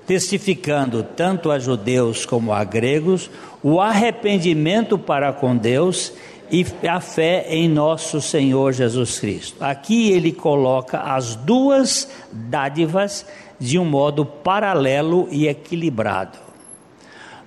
testificando 0.06 1.04
tanto 1.04 1.52
a 1.52 1.58
judeus 1.58 2.26
como 2.26 2.52
a 2.52 2.66
gregos 2.66 3.32
o 3.64 3.80
arrependimento 3.80 4.98
para 4.98 5.32
com 5.32 5.56
Deus 5.56 6.12
e 6.52 6.66
a 6.88 7.00
fé 7.00 7.46
em 7.50 7.70
nosso 7.70 8.22
Senhor 8.22 8.74
Jesus 8.74 9.20
Cristo. 9.20 9.64
Aqui 9.64 10.12
ele 10.12 10.32
coloca 10.32 11.00
as 11.00 11.36
duas 11.36 12.10
dádivas 12.32 13.26
de 13.60 13.78
um 13.78 13.86
modo 13.86 14.26
paralelo 14.26 15.28
e 15.32 15.48
equilibrado. 15.48 16.38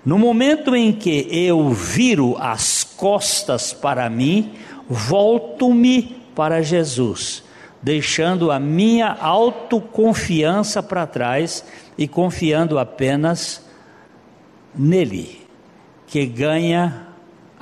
No 0.05 0.19
momento 0.19 0.75
em 0.75 0.93
que 0.93 1.29
eu 1.31 1.71
viro 1.71 2.37
as 2.39 2.83
costas 2.85 3.73
para 3.73 4.11
mim, 4.11 4.53
volto-me 4.89 6.17
para 6.35 6.61
Jesus, 6.61 7.45
deixando 7.81 8.51
a 8.51 8.59
minha 8.59 9.13
autoconfiança 9.13 10.83
para 10.83 11.07
trás 11.07 11.65
e 11.97 12.09
confiando 12.09 12.79
apenas 12.79 13.65
nele, 14.75 15.41
que 16.07 16.27
ganha 16.27 17.12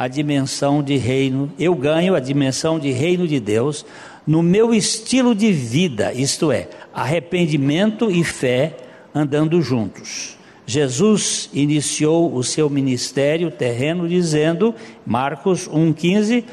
a 0.00 0.08
dimensão 0.08 0.82
de 0.82 0.96
reino, 0.96 1.52
eu 1.58 1.74
ganho 1.74 2.14
a 2.14 2.20
dimensão 2.20 2.78
de 2.78 2.90
reino 2.90 3.28
de 3.28 3.38
Deus 3.38 3.84
no 4.26 4.42
meu 4.42 4.72
estilo 4.72 5.34
de 5.34 5.52
vida, 5.52 6.10
isto 6.14 6.50
é, 6.50 6.70
arrependimento 6.94 8.10
e 8.10 8.24
fé 8.24 8.78
andando 9.14 9.60
juntos. 9.60 10.38
Jesus 10.64 11.50
iniciou 11.52 12.34
o 12.34 12.42
seu 12.42 12.70
ministério 12.70 13.50
terreno 13.50 14.08
dizendo, 14.08 14.74
Marcos 15.04 15.68
1,15: 15.68 16.44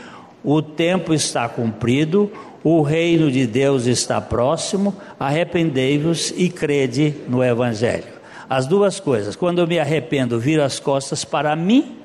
o 0.43 0.61
tempo 0.61 1.13
está 1.13 1.47
cumprido, 1.47 2.29
o 2.65 2.81
reino 2.81 3.31
de 3.31 3.47
Deus 3.47 3.85
está 3.85 4.19
próximo, 4.19 4.93
arrependei-vos 5.17 6.33
e 6.35 6.49
crede 6.49 7.15
no 7.29 7.41
Evangelho. 7.41 8.17
As 8.49 8.67
duas 8.67 8.99
coisas, 8.99 9.37
quando 9.37 9.59
eu 9.59 9.67
me 9.67 9.79
arrependo, 9.79 10.37
viro 10.37 10.61
as 10.61 10.81
costas 10.81 11.23
para 11.23 11.55
mim, 11.55 11.95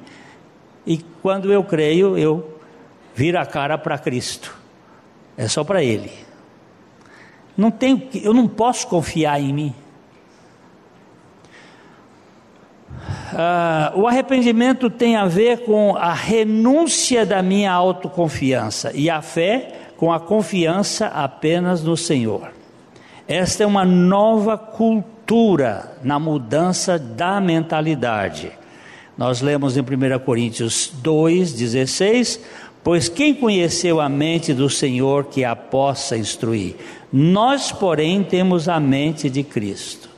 e 0.87 0.99
quando 1.23 1.53
eu 1.53 1.63
creio, 1.63 2.17
eu 2.19 2.59
viro 3.15 3.39
a 3.39 3.47
cara 3.47 3.79
para 3.79 3.99
Cristo. 3.99 4.57
É 5.37 5.49
só 5.49 5.63
para 5.65 5.83
Ele. 5.83 6.13
Não 7.57 7.71
tenho, 7.71 8.09
eu 8.23 8.33
não 8.33 8.49
posso 8.49 8.87
confiar 8.87 9.41
em 9.41 9.53
mim. 9.53 9.75
Ah, 13.35 13.93
o 13.95 14.07
arrependimento 14.07 14.91
tem 14.91 15.17
a 15.17 15.27
ver 15.27 15.65
com 15.65 15.97
a 15.97 16.13
renúncia 16.13 17.25
da 17.25 17.43
minha 17.43 17.73
autoconfiança 17.73 18.93
e 18.95 19.09
a 19.09 19.23
fé 19.23 19.73
com 19.97 20.13
a 20.13 20.21
confiança 20.21 21.07
apenas 21.07 21.83
no 21.83 21.97
Senhor. 21.97 22.51
Esta 23.27 23.63
é 23.63 23.67
uma 23.67 23.85
nova 23.85 24.59
cultura 24.59 25.97
na 26.03 26.19
mudança 26.19 26.99
da 26.99 27.41
mentalidade. 27.41 28.53
Nós 29.17 29.41
lemos 29.41 29.77
em 29.77 29.81
1 29.81 30.19
Coríntios 30.25 30.93
2,16: 31.03 32.41
Pois 32.83 33.09
quem 33.09 33.35
conheceu 33.35 34.01
a 34.01 34.09
mente 34.09 34.53
do 34.55 34.69
Senhor 34.69 35.27
que 35.27 35.45
a 35.45 35.55
possa 35.55 36.17
instruir? 36.17 36.77
Nós, 37.13 37.71
porém, 37.71 38.25
temos 38.25 38.69
a 38.69 38.81
mente 38.81 39.29
de 39.29 39.43
Cristo. 39.43 40.09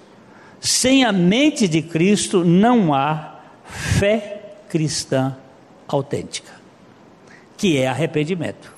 Sem 0.60 1.04
a 1.04 1.12
mente 1.12 1.68
de 1.68 1.82
Cristo 1.82 2.44
não 2.44 2.94
há 2.94 3.40
fé 3.64 4.54
cristã 4.68 5.36
autêntica, 5.86 6.52
que 7.56 7.76
é 7.76 7.86
arrependimento. 7.86 8.72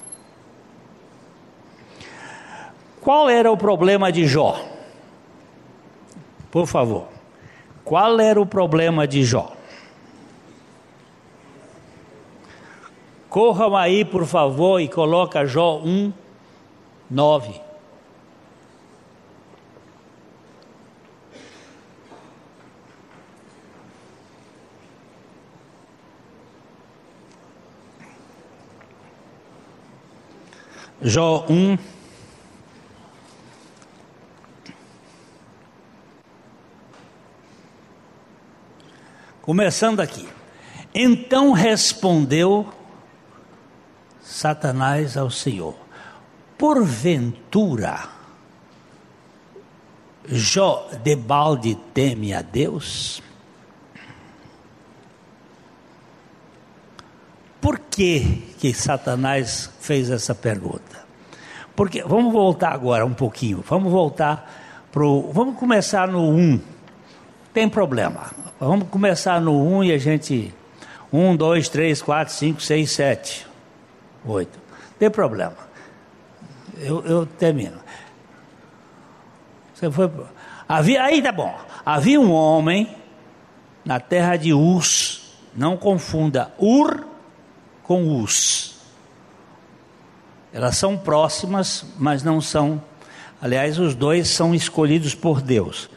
Qual 3.00 3.30
era 3.30 3.52
o 3.52 3.56
problema 3.56 4.10
de 4.10 4.26
Jó? 4.26 4.60
Por 6.50 6.66
favor. 6.66 7.06
Qual 7.84 8.18
era 8.18 8.40
o 8.40 8.44
problema 8.44 9.06
de 9.06 9.22
Jó? 9.22 9.55
Corram 13.36 13.76
aí, 13.76 14.02
por 14.02 14.24
favor, 14.24 14.80
e 14.80 14.88
coloca 14.88 15.44
Jó 15.44 15.76
1, 15.84 16.10
9. 17.10 17.60
Jó 31.02 31.44
1. 31.46 31.76
Começando 39.42 40.00
aqui. 40.00 40.26
Então 40.94 41.52
respondeu 41.52 42.72
Satanás 44.36 45.16
ao 45.16 45.30
Senhor: 45.30 45.74
Porventura, 46.58 48.16
Jó 50.28 50.90
de 51.02 51.16
balde 51.16 51.74
teme 51.94 52.34
a 52.34 52.42
Deus? 52.42 53.22
Por 57.60 57.78
que, 57.78 58.42
que 58.58 58.74
Satanás 58.74 59.70
fez 59.80 60.10
essa 60.10 60.34
pergunta? 60.34 61.06
Porque 61.74 62.02
vamos 62.02 62.30
voltar 62.30 62.72
agora 62.72 63.06
um 63.06 63.14
pouquinho. 63.14 63.64
Vamos 63.66 63.90
voltar 63.90 64.86
pro. 64.92 65.30
Vamos 65.32 65.58
começar 65.58 66.08
no 66.08 66.28
1. 66.28 66.60
Tem 67.54 67.68
problema. 67.70 68.32
Vamos 68.60 68.88
começar 68.88 69.40
no 69.40 69.66
1 69.78 69.84
e 69.84 69.92
a 69.92 69.98
gente. 69.98 70.54
1, 71.10 71.36
2, 71.36 71.68
3, 71.70 72.02
4, 72.02 72.34
5, 72.34 72.60
6, 72.60 72.90
7, 72.90 73.45
8. 74.26 74.58
Tem 74.98 75.10
problema. 75.10 75.56
Eu, 76.78 77.04
eu 77.06 77.26
termino. 77.26 77.78
Você 79.72 79.90
foi. 79.90 80.10
Havia, 80.68 81.02
aí 81.02 81.22
tá 81.22 81.32
bom. 81.32 81.54
Havia 81.84 82.20
um 82.20 82.32
homem 82.32 82.96
na 83.84 84.00
terra 84.00 84.36
de 84.36 84.52
Uz. 84.52 85.22
Não 85.54 85.76
confunda 85.76 86.52
Ur 86.58 87.06
com 87.82 88.20
Uz. 88.20 88.76
Elas 90.52 90.76
são 90.76 90.96
próximas, 90.96 91.84
mas 91.98 92.22
não 92.22 92.40
são. 92.40 92.82
Aliás, 93.40 93.78
os 93.78 93.94
dois 93.94 94.28
são 94.28 94.54
escolhidos 94.54 95.14
por 95.14 95.40
Deus. 95.40 95.88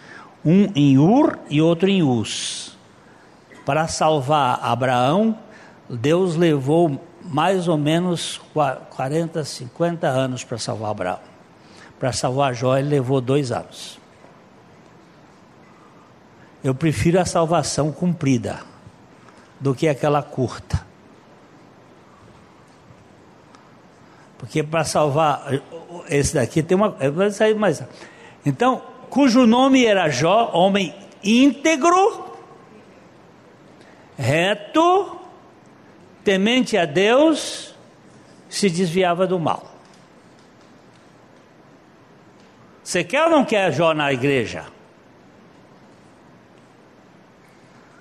Um 0.43 0.71
em 0.75 0.97
Ur 0.97 1.39
e 1.49 1.61
outro 1.61 1.89
em 1.89 2.03
Uz. 2.03 2.77
Para 3.65 3.87
salvar 3.87 4.59
Abraão, 4.61 5.37
Deus 5.89 6.35
levou 6.35 7.01
mais 7.23 7.67
ou 7.67 7.77
menos 7.77 8.41
40, 8.91 9.43
50 9.43 10.07
anos 10.07 10.43
para 10.43 10.57
salvar 10.57 10.91
Abraão. 10.91 11.19
Para 11.99 12.13
salvar 12.13 12.53
Jó, 12.53 12.77
ele 12.77 12.89
levou 12.89 13.19
dois 13.19 13.51
anos. 13.51 13.99
Eu 16.63 16.73
prefiro 16.73 17.19
a 17.19 17.25
salvação 17.25 17.91
cumprida 17.91 18.59
do 19.59 19.75
que 19.75 19.87
aquela 19.87 20.21
curta. 20.21 20.85
Porque 24.37 24.63
para 24.63 24.85
salvar 24.85 25.61
esse 26.09 26.33
daqui 26.33 26.63
tem 26.63 26.75
uma. 26.75 26.89
Vai 26.89 27.31
sair 27.31 27.55
mais. 27.55 27.83
Então, 28.45 28.81
cujo 29.09 29.45
nome 29.45 29.85
era 29.85 30.09
Jó, 30.09 30.51
homem 30.53 30.95
íntegro, 31.23 32.25
reto, 34.17 35.18
temente 36.23 36.77
a 36.77 36.85
Deus, 36.85 37.73
se 38.49 38.69
desviava 38.69 39.27
do 39.27 39.39
mal. 39.39 39.75
Você 42.83 43.03
quer 43.03 43.25
ou 43.25 43.29
não 43.29 43.45
quer 43.45 43.71
Jó 43.71 43.93
na 43.93 44.11
igreja? 44.11 44.65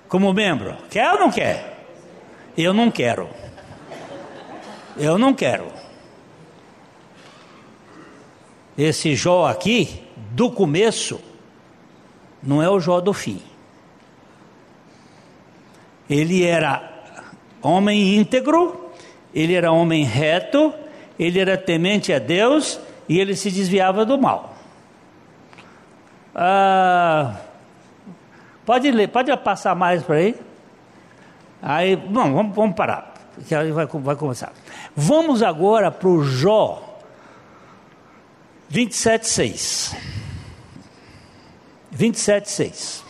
Como 0.07 0.33
membro? 0.33 0.75
Quer 0.89 1.13
ou 1.13 1.19
não 1.19 1.31
quer? 1.31 1.85
Eu 2.57 2.73
não 2.73 2.89
quero. 2.89 3.29
Eu 4.97 5.19
não 5.19 5.33
quero. 5.33 5.71
Esse 8.75 9.15
Jó 9.15 9.45
aqui, 9.45 10.03
do 10.31 10.49
começo, 10.49 11.21
não 12.41 12.63
é 12.63 12.69
o 12.69 12.79
Jó 12.79 12.99
do 12.99 13.13
fim. 13.13 13.39
Ele 16.09 16.43
era 16.43 16.88
homem 17.61 18.17
íntegro, 18.17 18.91
ele 19.33 19.53
era 19.53 19.71
homem 19.71 20.03
reto, 20.03 20.73
ele 21.17 21.39
era 21.39 21.57
temente 21.57 22.13
a 22.13 22.19
Deus 22.19 22.79
e 23.07 23.19
ele 23.19 23.35
se 23.35 23.51
desviava 23.51 24.05
do 24.05 24.17
mal. 24.17 24.55
Ah, 26.33 27.35
pode 28.65 28.89
ler, 28.91 29.07
pode 29.09 29.35
passar 29.37 29.75
mais 29.75 30.03
para 30.03 30.15
aí? 30.15 30.35
Aí, 31.61 31.95
bom, 31.95 32.33
vamos, 32.33 32.55
vamos 32.55 32.75
parar, 32.75 33.13
que 33.47 33.53
aí 33.53 33.71
vai, 33.71 33.85
vai 33.85 34.15
começar. 34.15 34.53
Vamos 34.95 35.43
agora 35.43 35.91
para 35.91 36.07
o 36.07 36.23
Jó 36.23 36.89
27, 38.69 39.27
6. 39.27 39.95
27, 41.91 42.49
6. 42.49 43.03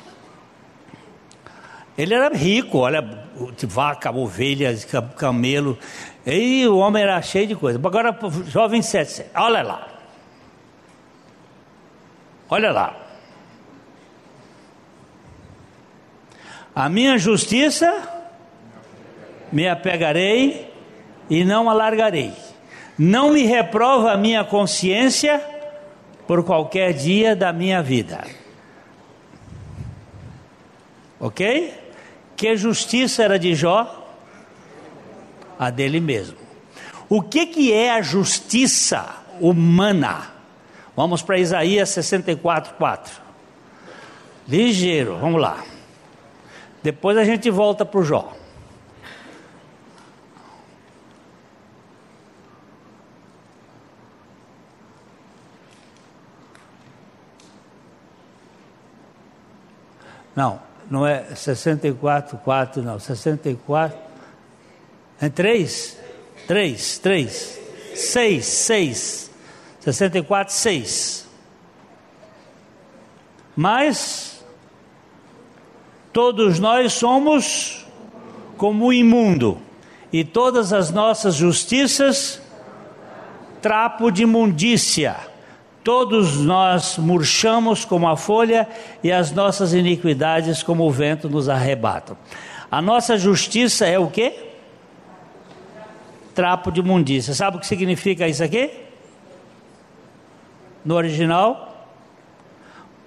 Ele 1.97 2.13
era 2.13 2.33
rico, 2.33 2.77
olha, 2.77 3.18
vaca, 3.67 4.12
ovelha, 4.12 4.75
camelo, 5.17 5.78
e 6.25 6.67
o 6.67 6.78
homem 6.78 7.04
era 7.04 7.21
cheio 7.21 7.47
de 7.47 7.56
coisa. 7.56 7.80
Agora, 7.84 8.17
27, 8.69 9.12
6. 9.12 9.30
Olha 9.36 9.62
lá. 9.62 9.88
Olha 12.49 12.71
lá. 12.71 12.95
A 16.75 16.87
minha 16.90 17.17
justiça 17.17 17.92
me 19.52 19.67
apegarei 19.67 20.71
e 21.29 21.44
não 21.44 21.69
alargarei 21.69 22.33
não 23.00 23.31
me 23.31 23.46
reprova 23.46 24.12
a 24.12 24.17
minha 24.17 24.44
consciência 24.44 25.42
por 26.27 26.44
qualquer 26.44 26.92
dia 26.92 27.33
da 27.33 27.54
minha 27.54 27.81
vida. 27.81 28.25
Ok? 31.17 31.73
Que 32.40 32.56
justiça 32.56 33.21
era 33.21 33.37
de 33.37 33.54
Jó? 33.54 34.08
A 35.60 35.69
dele 35.69 36.00
mesmo. 36.00 36.37
O 37.10 37.21
que, 37.21 37.46
que 37.46 37.73
é 37.73 37.92
a 37.92 38.02
justiça 38.02 39.13
humana? 39.42 40.31
Vamos 40.96 41.21
para 41.21 41.37
Isaías 41.37 41.90
64, 41.90 42.75
4. 42.75 43.21
Ligeiro, 44.48 45.17
vamos 45.17 45.42
lá. 45.42 45.62
Depois 46.81 47.17
a 47.17 47.25
gente 47.25 47.50
volta 47.50 47.85
para 47.85 48.00
o 48.00 48.06
Jó. 48.06 48.33
Não, 60.33 60.69
não 60.90 61.06
é 61.06 61.23
64, 61.35 62.37
4, 62.37 62.81
não. 62.81 63.00
64. 63.00 63.98
É 65.21 65.29
3? 65.29 65.98
3, 66.48 66.98
3. 66.98 67.60
6, 67.96 68.46
6. 68.46 69.31
64, 69.79 70.54
6. 70.54 71.27
Mas 73.56 74.44
todos 76.13 76.60
nós 76.60 76.94
somos 76.94 77.85
como 78.58 78.87
o 78.87 78.94
imundo, 78.94 79.58
e 80.12 80.23
todas 80.25 80.73
as 80.73 80.92
nossas 80.92 81.35
justiças 81.35 82.42
trapo 83.62 84.12
de 84.12 84.23
imundícia. 84.23 85.15
Todos 85.84 86.38
nós 86.38 86.98
murchamos 86.98 87.86
como 87.86 88.08
a 88.08 88.17
folha 88.17 88.67
e 89.04 89.12
as 89.12 89.32
nossas 89.32 89.73
iniquidades 89.73 90.62
como 90.62 90.86
o 90.86 90.92
vento 90.92 91.30
nos 91.30 91.48
arrebatam. 91.48 92.17
A 92.69 92.82
nossa 92.82 93.17
justiça 93.17 93.86
é 93.86 93.98
o 93.98 94.10
quê? 94.10 94.48
Trapo 96.36 96.71
de 96.71 96.82
imundícia. 96.82 97.34
Sabe 97.34 97.58
o 97.58 97.60
que 97.60 97.67
significa 97.67 98.27
isso 98.27 98.44
aqui? 98.44 98.71
No 100.84 100.96
original, 100.96 101.88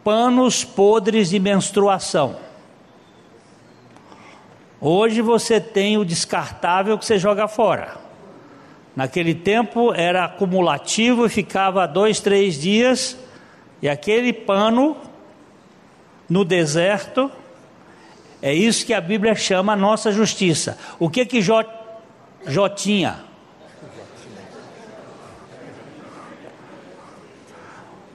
panos 0.03 0.65
podres 0.65 1.31
de 1.31 1.39
menstruação. 1.39 2.37
Hoje 4.81 5.23
você 5.23 5.61
tem 5.61 5.97
o 5.97 6.05
descartável 6.05 6.99
que 6.99 7.05
você 7.05 7.19
joga 7.19 7.47
fora. 7.47 8.02
Naquele 8.95 9.35
tempo 9.35 9.93
era 9.95 10.25
acumulativo 10.25 11.29
ficava 11.29 11.87
dois, 11.87 12.21
três 12.21 12.61
dias, 12.61 13.17
e 13.81 13.89
aquele 13.89 14.33
pano 14.33 14.97
no 16.29 16.45
deserto, 16.45 17.31
é 18.41 18.53
isso 18.53 18.85
que 18.85 18.93
a 18.93 19.01
Bíblia 19.01 19.35
chama 19.35 19.75
nossa 19.75 20.13
justiça. 20.13 20.79
O 20.99 21.09
que 21.09 21.25
que 21.25 21.41
Jó, 21.41 21.63
Jó 22.47 22.69
tinha? 22.69 23.25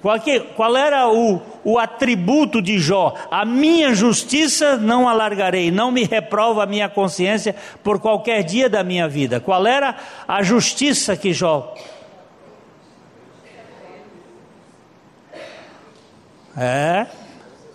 Qual, 0.02 0.20
que, 0.20 0.40
qual 0.40 0.78
era 0.78 1.10
o, 1.10 1.42
o 1.68 1.78
atributo 1.78 2.62
de 2.62 2.80
Jó? 2.80 3.14
A 3.30 3.44
minha 3.44 3.94
justiça 3.94 4.78
não 4.78 5.06
alargarei, 5.06 5.70
não 5.70 5.92
me 5.92 6.06
reprova 6.06 6.64
a 6.64 6.66
minha 6.66 6.88
consciência 6.88 7.54
por 7.84 8.00
qualquer 8.00 8.42
dia 8.42 8.70
da 8.70 8.86
minha 8.86 9.06
vida. 9.06 9.42
Qual 9.42 9.68
era 9.68 9.98
a 10.26 10.42
justiça 10.42 11.18
que 11.18 11.34
Jó? 11.34 11.76
É, 16.56 17.06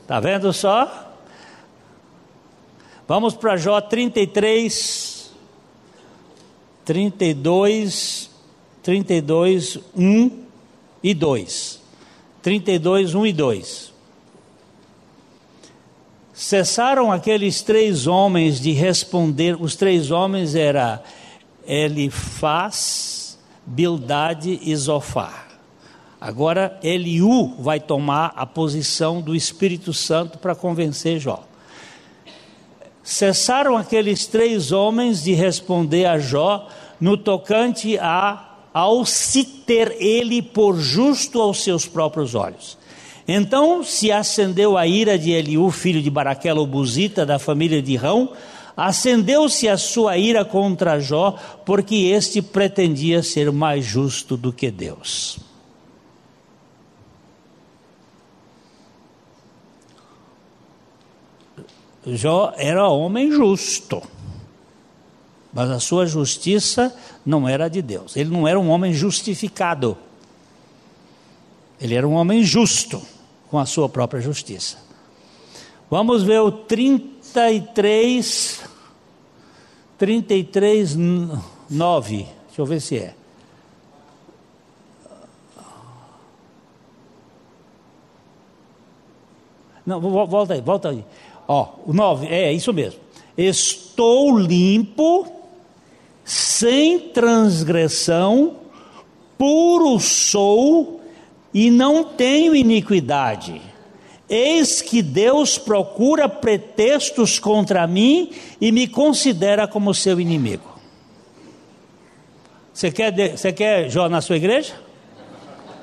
tá 0.07 0.19
vendo 0.19 0.51
só? 0.55 1.13
Vamos 3.07 3.35
para 3.35 3.59
Jó 3.59 3.79
33, 3.79 5.35
32, 6.83 8.31
32, 8.83 9.79
1 9.95 10.45
e 11.03 11.13
2. 11.13 11.82
32, 12.43 13.15
1 13.15 13.27
e 13.27 13.33
2. 13.33 13.93
Cessaram 16.35 17.13
aqueles 17.13 17.63
três 17.63 18.07
homens 18.07 18.61
de 18.61 18.73
responder, 18.73 19.57
os 19.61 19.77
três 19.77 20.11
homens 20.11 20.55
eram 20.55 20.99
Elifaz, 21.65 23.39
Bildade 23.65 24.59
e 24.63 24.75
Zofar. 24.75 25.49
Agora 26.21 26.79
Eliú 26.83 27.55
vai 27.59 27.79
tomar 27.79 28.33
a 28.35 28.45
posição 28.45 29.21
do 29.21 29.35
Espírito 29.37 29.93
Santo 29.93 30.39
para 30.39 30.55
convencer 30.55 31.21
Jó. 31.21 31.45
Cessaram 33.03 33.77
aqueles 33.77 34.27
três 34.27 34.73
homens 34.73 35.23
de 35.23 35.33
responder 35.33 36.07
a 36.07 36.19
Jó 36.19 36.69
no 37.01 37.17
tocante 37.17 37.99
a 37.99 38.52
ao 38.73 39.05
se 39.05 39.45
ter 39.45 39.97
ele 40.01 40.41
por 40.41 40.79
justo 40.79 41.41
aos 41.41 41.63
seus 41.63 41.87
próprios 41.87 42.35
olhos. 42.35 42.79
Então 43.27 43.85
se 43.85 44.11
acendeu 44.11 44.77
a 44.77 44.87
ira 44.87 45.19
de 45.19 45.31
Eliú, 45.31 45.71
filho 45.71 46.03
de 46.03 46.11
Baraquela, 46.11 46.61
o 46.61 46.67
Buzita, 46.67 47.25
da 47.25 47.39
família 47.39 47.81
de 47.81 47.97
Rão, 47.97 48.31
acendeu-se 48.77 49.69
a 49.69 49.77
sua 49.77 50.17
ira 50.17 50.45
contra 50.45 50.99
Jó, 50.99 51.37
porque 51.65 51.95
este 51.95 52.41
pretendia 52.41 53.23
ser 53.23 53.53
mais 53.53 53.85
justo 53.85 54.37
do 54.37 54.53
que 54.53 54.71
Deus. 54.71 55.39
Jó 62.05 62.53
era 62.57 62.89
homem 62.89 63.31
justo 63.31 64.03
mas 65.53 65.71
a 65.71 65.79
sua 65.79 66.07
justiça 66.07 66.93
não 67.25 67.49
era 67.49 67.69
de 67.69 67.81
Deus. 67.83 68.17
Ele 68.17 68.31
não 68.31 68.49
era 68.49 68.59
um 68.59 68.71
homem 68.71 68.95
justificado. 68.95 69.97
Ele 71.81 71.95
era 71.95 72.09
um 72.09 72.15
homem 72.15 72.43
justo 72.43 73.01
com 73.51 73.59
a 73.59 73.67
sua 73.67 73.89
própria 73.89 74.21
justiça. 74.21 74.79
Vamos 75.91 76.23
ver 76.23 76.41
o 76.41 76.51
33 76.51 78.63
33 79.99 80.97
9. 81.69 82.17
Deixa 82.17 82.33
eu 82.59 82.67
ver 82.67 82.81
se 82.81 82.99
é. 82.99 83.15
Não, 89.85 90.01
volta 90.01 90.55
aí, 90.55 90.61
volta 90.61 90.91
aí. 90.91 91.05
Ó, 91.47 91.75
o 91.85 91.93
9, 91.93 92.27
é, 92.27 92.45
é 92.45 92.53
isso 92.53 92.73
mesmo. 92.73 93.01
Estou 93.37 94.39
limpo 94.39 95.42
sem 96.25 96.99
transgressão, 96.99 98.57
puro 99.37 99.99
sou 99.99 101.01
e 101.53 101.71
não 101.71 102.05
tenho 102.05 102.55
iniquidade. 102.55 103.61
Eis 104.29 104.81
que 104.81 105.03
Deus 105.03 105.59
procura 105.59 106.29
pretextos 106.29 107.39
contra 107.39 107.87
mim 107.87 108.31
e 108.61 108.73
me 108.73 108.87
considera 108.87 109.67
como 109.67 109.93
seu 109.93 110.19
inimigo. 110.21 110.73
Você 112.73 112.91
quer, 112.91 113.37
você 113.37 113.53
quer 113.53 113.91
Jó 113.91 114.09
na 114.09 114.23
sua 114.23 114.37
igreja? 114.37 114.75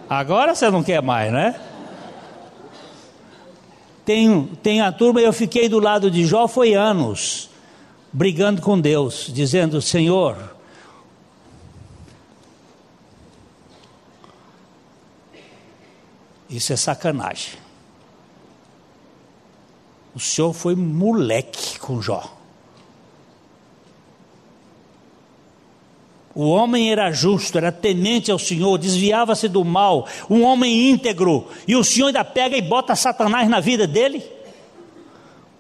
Agora 0.10 0.56
você 0.56 0.72
não 0.72 0.82
quer 0.82 1.02
mais, 1.04 1.32
né? 1.32 1.56
Tem, 4.04 4.50
tem 4.64 4.82
a 4.82 4.92
turma, 4.92 5.22
eu 5.22 5.32
fiquei 5.32 5.70
do 5.70 5.80
lado 5.80 6.10
de 6.10 6.26
Jó 6.26 6.48
foi 6.48 6.74
anos 6.74 7.49
brigando 8.12 8.62
com 8.62 8.80
Deus, 8.80 9.30
dizendo: 9.34 9.82
Senhor, 9.82 10.56
isso 16.50 16.74
é 16.74 16.76
sacanagem. 16.76 17.54
O 20.16 20.20
senhor 20.20 20.54
foi 20.54 20.76
moleque 20.76 21.80
com 21.80 22.02
Jó. 22.02 22.38
O 26.34 26.50
homem 26.50 26.92
era 26.92 27.12
justo, 27.12 27.58
era 27.58 27.72
temente 27.72 28.32
ao 28.32 28.40
Senhor, 28.40 28.78
desviava-se 28.78 29.48
do 29.48 29.66
mal, 29.66 30.08
um 30.30 30.44
homem 30.44 30.90
íntegro, 30.90 31.48
e 31.68 31.76
o 31.76 31.84
Senhor 31.84 32.08
ainda 32.08 32.24
pega 32.24 32.56
e 32.56 32.62
bota 32.62 32.96
Satanás 32.96 33.50
na 33.50 33.60
vida 33.60 33.86
dele 33.86 34.24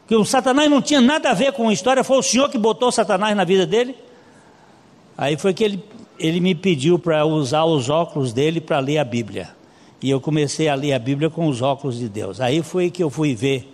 que 0.10 0.16
o 0.16 0.26
Satanás 0.26 0.68
não 0.68 0.82
tinha 0.82 0.99
nada 0.99 1.30
a 1.30 1.36
ver 1.36 1.53
com 1.53 1.70
a 1.70 1.72
história, 1.72 2.03
foi 2.03 2.18
o 2.18 2.24
Senhor 2.24 2.49
que 2.49 2.57
botou 2.57 2.91
Satanás 2.91 3.38
na 3.38 3.43
vida 3.43 3.64
dele. 3.68 3.95
Aí 5.16 5.38
foi 5.38 5.53
que 5.53 5.64
ele, 5.64 5.84
ele 6.18 6.39
me 6.39 6.55
pediu 6.55 6.97
para 6.97 7.24
usar 7.28 7.64
os 7.66 7.91
óculos 7.91 8.34
dele 8.34 8.60
para 8.60 8.80
ler 8.80 8.97
a 8.97 9.03
Bíblia. 9.03 9.51
E 10.01 10.10
eu 10.10 10.20
comecei 10.20 10.68
a 10.68 10.74
ler 10.74 10.93
a 10.93 10.99
Bíblia 10.99 11.30
com 11.30 11.45
os 11.45 11.62
óculos 11.62 11.99
de 11.99 12.10
Deus. 12.10 12.41
Aí 12.41 12.64
foi 12.64 12.89
que 12.89 13.03
eu 13.03 13.12
fui 13.12 13.36
ver 13.36 13.72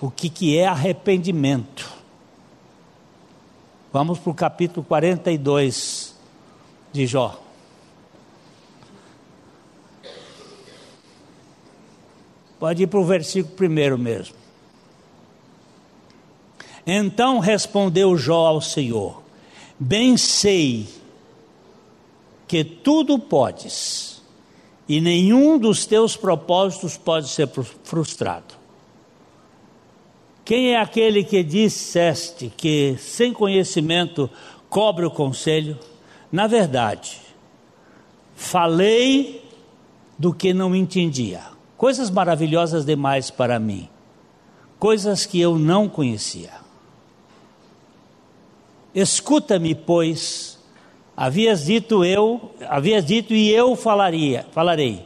o 0.00 0.08
que, 0.08 0.28
que 0.28 0.56
é 0.56 0.64
arrependimento. 0.64 1.90
Vamos 3.92 4.20
para 4.20 4.30
o 4.30 4.34
capítulo 4.34 4.86
42 4.86 6.14
de 6.92 7.04
Jó. 7.04 7.36
Pode 12.60 12.84
ir 12.84 12.86
para 12.86 13.00
o 13.00 13.04
versículo 13.04 13.56
primeiro 13.56 13.98
mesmo. 13.98 14.43
Então 16.86 17.38
respondeu 17.38 18.16
Jó 18.16 18.46
ao 18.46 18.60
Senhor: 18.60 19.22
Bem 19.78 20.16
sei 20.16 20.86
que 22.46 22.62
tudo 22.62 23.18
podes, 23.18 24.22
e 24.88 25.00
nenhum 25.00 25.58
dos 25.58 25.86
teus 25.86 26.16
propósitos 26.16 26.96
pode 26.96 27.28
ser 27.28 27.48
frustrado. 27.84 28.54
Quem 30.44 30.74
é 30.74 30.80
aquele 30.80 31.24
que 31.24 31.42
disseste 31.42 32.52
que 32.54 32.96
sem 32.98 33.32
conhecimento 33.32 34.28
cobre 34.68 35.06
o 35.06 35.10
conselho? 35.10 35.78
Na 36.30 36.46
verdade, 36.46 37.18
falei 38.36 39.42
do 40.18 40.34
que 40.34 40.52
não 40.52 40.76
entendia, 40.76 41.40
coisas 41.78 42.10
maravilhosas 42.10 42.84
demais 42.84 43.30
para 43.30 43.58
mim, 43.58 43.88
coisas 44.78 45.24
que 45.24 45.40
eu 45.40 45.58
não 45.58 45.88
conhecia. 45.88 46.63
Escuta-me, 48.94 49.74
pois, 49.74 50.58
havias 51.16 51.64
dito 51.64 52.04
eu, 52.04 52.54
havias 52.68 53.04
dito 53.04 53.34
e 53.34 53.50
eu 53.50 53.74
falaria, 53.74 54.46
falarei. 54.52 55.04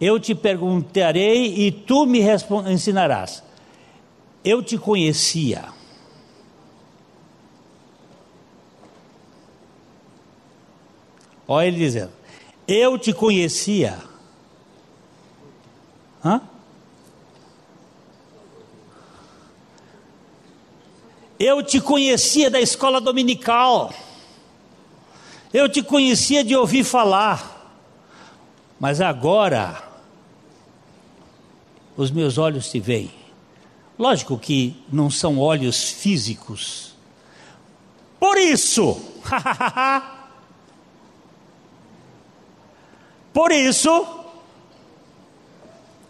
Eu 0.00 0.18
te 0.18 0.34
perguntarei 0.34 1.66
e 1.66 1.70
tu 1.70 2.04
me 2.04 2.20
ensinarás. 2.68 3.44
Eu 4.44 4.60
te 4.60 4.76
conhecia. 4.76 5.66
Olha 11.46 11.66
ele 11.68 11.76
dizendo: 11.76 12.10
Eu 12.66 12.98
te 12.98 13.12
conhecia. 13.12 13.98
Hã? 16.24 16.40
Eu 21.44 21.60
te 21.60 21.80
conhecia 21.80 22.48
da 22.48 22.60
escola 22.60 23.00
dominical. 23.00 23.92
Eu 25.52 25.68
te 25.68 25.82
conhecia 25.82 26.44
de 26.44 26.54
ouvir 26.54 26.84
falar. 26.84 27.74
Mas 28.78 29.00
agora, 29.00 29.82
os 31.96 32.12
meus 32.12 32.38
olhos 32.38 32.70
te 32.70 32.78
veem. 32.78 33.10
Lógico 33.98 34.38
que 34.38 34.76
não 34.92 35.10
são 35.10 35.36
olhos 35.40 35.90
físicos. 35.90 36.94
Por 38.20 38.38
isso, 38.38 39.02
por 43.34 43.50
isso, 43.50 44.06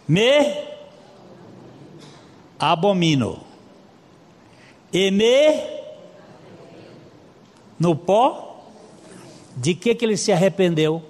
me 0.06 0.62
abomino 2.58 3.51
e 4.92 5.10
me 5.10 5.82
no 7.78 7.96
pó. 7.96 8.48
De 9.54 9.74
que 9.74 9.94
que 9.94 10.04
ele 10.04 10.16
se 10.16 10.32
arrependeu? 10.32 11.02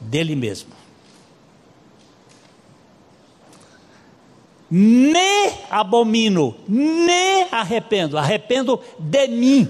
Dele 0.00 0.34
mesmo. 0.34 0.78
me 4.70 5.50
abomino, 5.70 6.54
me 6.66 7.44
arrependo, 7.50 8.18
arrependo 8.18 8.80
de 8.98 9.28
mim. 9.28 9.68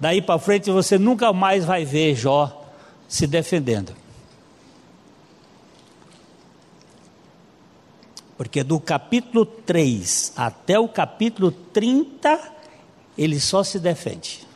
Daí 0.00 0.22
para 0.22 0.38
frente 0.38 0.70
você 0.70 0.96
nunca 0.96 1.32
mais 1.32 1.64
vai 1.64 1.84
ver 1.84 2.14
Jó 2.14 2.64
se 3.06 3.26
defendendo. 3.26 3.94
Porque 8.38 8.62
do 8.62 8.78
capítulo 8.78 9.44
3 9.44 10.32
até 10.36 10.78
o 10.78 10.88
capítulo 10.88 11.50
30, 11.50 12.52
ele 13.18 13.40
só 13.40 13.64
se 13.64 13.80
defende. 13.80 14.46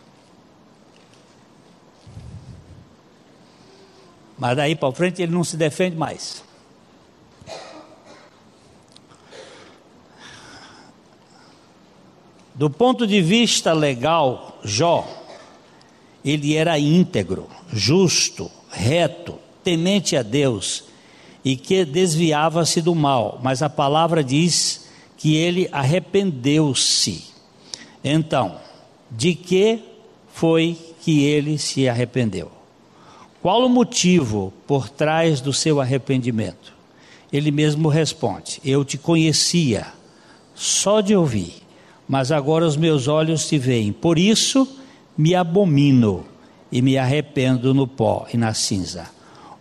Mas 4.38 4.56
daí 4.56 4.76
para 4.76 4.92
frente 4.92 5.20
ele 5.20 5.32
não 5.32 5.42
se 5.42 5.56
defende 5.56 5.96
mais. 5.96 6.44
Do 12.54 12.70
ponto 12.70 13.04
de 13.04 13.20
vista 13.20 13.72
legal, 13.72 14.60
Jó, 14.62 15.04
ele 16.24 16.54
era 16.54 16.78
íntegro, 16.78 17.48
justo, 17.72 18.48
reto, 18.70 19.40
temente 19.64 20.16
a 20.16 20.22
Deus 20.22 20.91
e 21.44 21.56
que 21.56 21.84
desviava-se 21.84 22.80
do 22.80 22.94
mal, 22.94 23.40
mas 23.42 23.62
a 23.62 23.68
palavra 23.68 24.22
diz 24.22 24.86
que 25.16 25.36
ele 25.36 25.68
arrependeu-se. 25.72 27.24
Então, 28.04 28.56
de 29.10 29.34
que 29.34 29.80
foi 30.32 30.76
que 31.00 31.24
ele 31.24 31.58
se 31.58 31.88
arrependeu? 31.88 32.50
Qual 33.40 33.64
o 33.64 33.68
motivo 33.68 34.52
por 34.66 34.88
trás 34.88 35.40
do 35.40 35.52
seu 35.52 35.80
arrependimento? 35.80 36.72
Ele 37.32 37.50
mesmo 37.50 37.88
responde: 37.88 38.60
Eu 38.64 38.84
te 38.84 38.96
conhecia 38.96 39.86
só 40.54 41.00
de 41.00 41.16
ouvir 41.16 41.62
mas 42.12 42.30
agora 42.30 42.66
os 42.66 42.76
meus 42.76 43.08
olhos 43.08 43.48
te 43.48 43.56
veem. 43.56 43.90
Por 43.90 44.18
isso 44.18 44.68
me 45.16 45.34
abomino 45.34 46.26
e 46.70 46.82
me 46.82 46.98
arrependo 46.98 47.72
no 47.72 47.86
pó 47.86 48.26
e 48.32 48.36
na 48.36 48.52
cinza. 48.52 49.08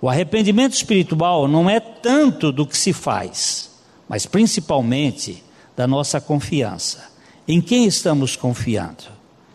O 0.02 0.10
arrependimento 0.10 0.74
espiritual 0.74 1.48
não 1.48 1.70
é 1.70 1.80
tanto 1.80 2.52
do 2.52 2.66
que 2.66 2.76
se 2.76 2.92
faz, 2.92 3.70
mas 4.10 4.26
principalmente 4.26 5.44
da 5.76 5.86
nossa 5.86 6.20
confiança. 6.20 7.12
Em 7.48 7.62
quem 7.62 7.86
estamos 7.86 8.36
confiando? 8.36 9.04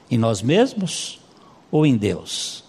Em 0.08 0.16
nós 0.16 0.42
mesmos 0.42 1.18
ou 1.70 1.84
em 1.84 1.96
Deus? 1.96 2.62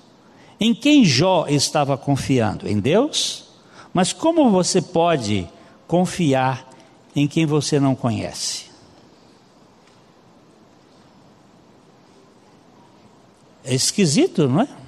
Em 0.59 0.73
quem 0.73 1.05
Jó 1.05 1.45
estava 1.47 1.95
confiando? 1.95 2.67
Em 2.67 2.79
Deus? 2.79 3.45
Mas 3.93 4.11
como 4.11 4.49
você 4.49 4.81
pode 4.81 5.47
confiar 5.87 6.67
em 7.15 7.27
quem 7.27 7.45
você 7.45 7.79
não 7.79 7.95
conhece? 7.95 8.65
É 13.63 13.75
esquisito, 13.75 14.47
não 14.47 14.61
é? 14.61 14.86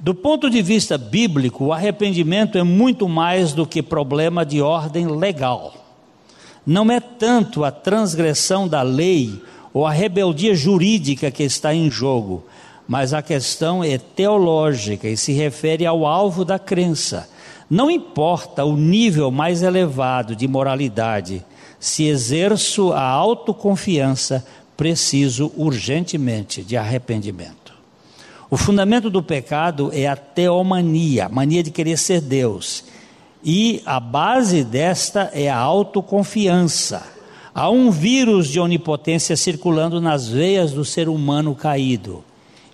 Do 0.00 0.14
ponto 0.14 0.48
de 0.48 0.62
vista 0.62 0.96
bíblico, 0.96 1.66
o 1.66 1.72
arrependimento 1.72 2.56
é 2.56 2.62
muito 2.62 3.08
mais 3.08 3.52
do 3.52 3.66
que 3.66 3.82
problema 3.82 4.46
de 4.46 4.62
ordem 4.62 5.08
legal. 5.08 5.74
Não 6.64 6.88
é 6.90 7.00
tanto 7.00 7.64
a 7.64 7.72
transgressão 7.72 8.68
da 8.68 8.80
lei 8.82 9.42
ou 9.74 9.84
a 9.84 9.90
rebeldia 9.90 10.54
jurídica 10.54 11.32
que 11.32 11.42
está 11.42 11.74
em 11.74 11.90
jogo, 11.90 12.44
mas 12.86 13.12
a 13.12 13.20
questão 13.20 13.82
é 13.82 13.98
teológica 13.98 15.08
e 15.08 15.16
se 15.16 15.32
refere 15.32 15.84
ao 15.84 16.06
alvo 16.06 16.44
da 16.44 16.60
crença. 16.60 17.28
Não 17.68 17.90
importa 17.90 18.64
o 18.64 18.76
nível 18.76 19.32
mais 19.32 19.62
elevado 19.62 20.36
de 20.36 20.46
moralidade, 20.46 21.44
se 21.80 22.04
exerço 22.04 22.92
a 22.92 23.02
autoconfiança 23.02 24.46
preciso 24.76 25.52
urgentemente 25.56 26.62
de 26.62 26.76
arrependimento. 26.76 27.67
O 28.50 28.56
fundamento 28.56 29.10
do 29.10 29.22
pecado 29.22 29.90
é 29.92 30.06
a 30.06 30.16
teomania, 30.16 31.28
mania 31.28 31.62
de 31.62 31.70
querer 31.70 31.98
ser 31.98 32.22
Deus. 32.22 32.84
E 33.44 33.82
a 33.84 34.00
base 34.00 34.64
desta 34.64 35.30
é 35.34 35.50
a 35.50 35.58
autoconfiança. 35.58 37.02
Há 37.54 37.68
um 37.68 37.90
vírus 37.90 38.48
de 38.48 38.58
onipotência 38.58 39.36
circulando 39.36 40.00
nas 40.00 40.28
veias 40.28 40.72
do 40.72 40.84
ser 40.84 41.10
humano 41.10 41.54
caído, 41.54 42.24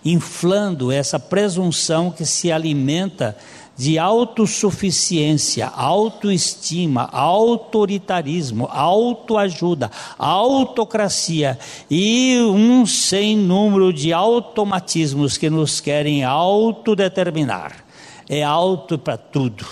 inflando 0.05 0.93
essa 0.93 1.19
presunção 1.19 2.11
que 2.11 2.25
se 2.25 2.53
alimenta 2.53 3.37
de 3.77 3.99
autossuficiência, 3.99 5.67
autoestima, 5.67 7.09
autoritarismo, 7.13 8.69
autoajuda, 8.71 9.91
autocracia 10.19 11.59
e 11.91 12.39
um 12.41 12.87
sem 12.87 13.37
número 13.37 13.93
de 13.93 14.13
automatismos 14.13 15.37
que 15.37 15.51
nos 15.51 15.81
querem 15.81 16.23
autodeterminar. 16.23 17.85
É 18.29 18.43
auto 18.43 18.99
para 18.99 19.17
tudo. 19.17 19.67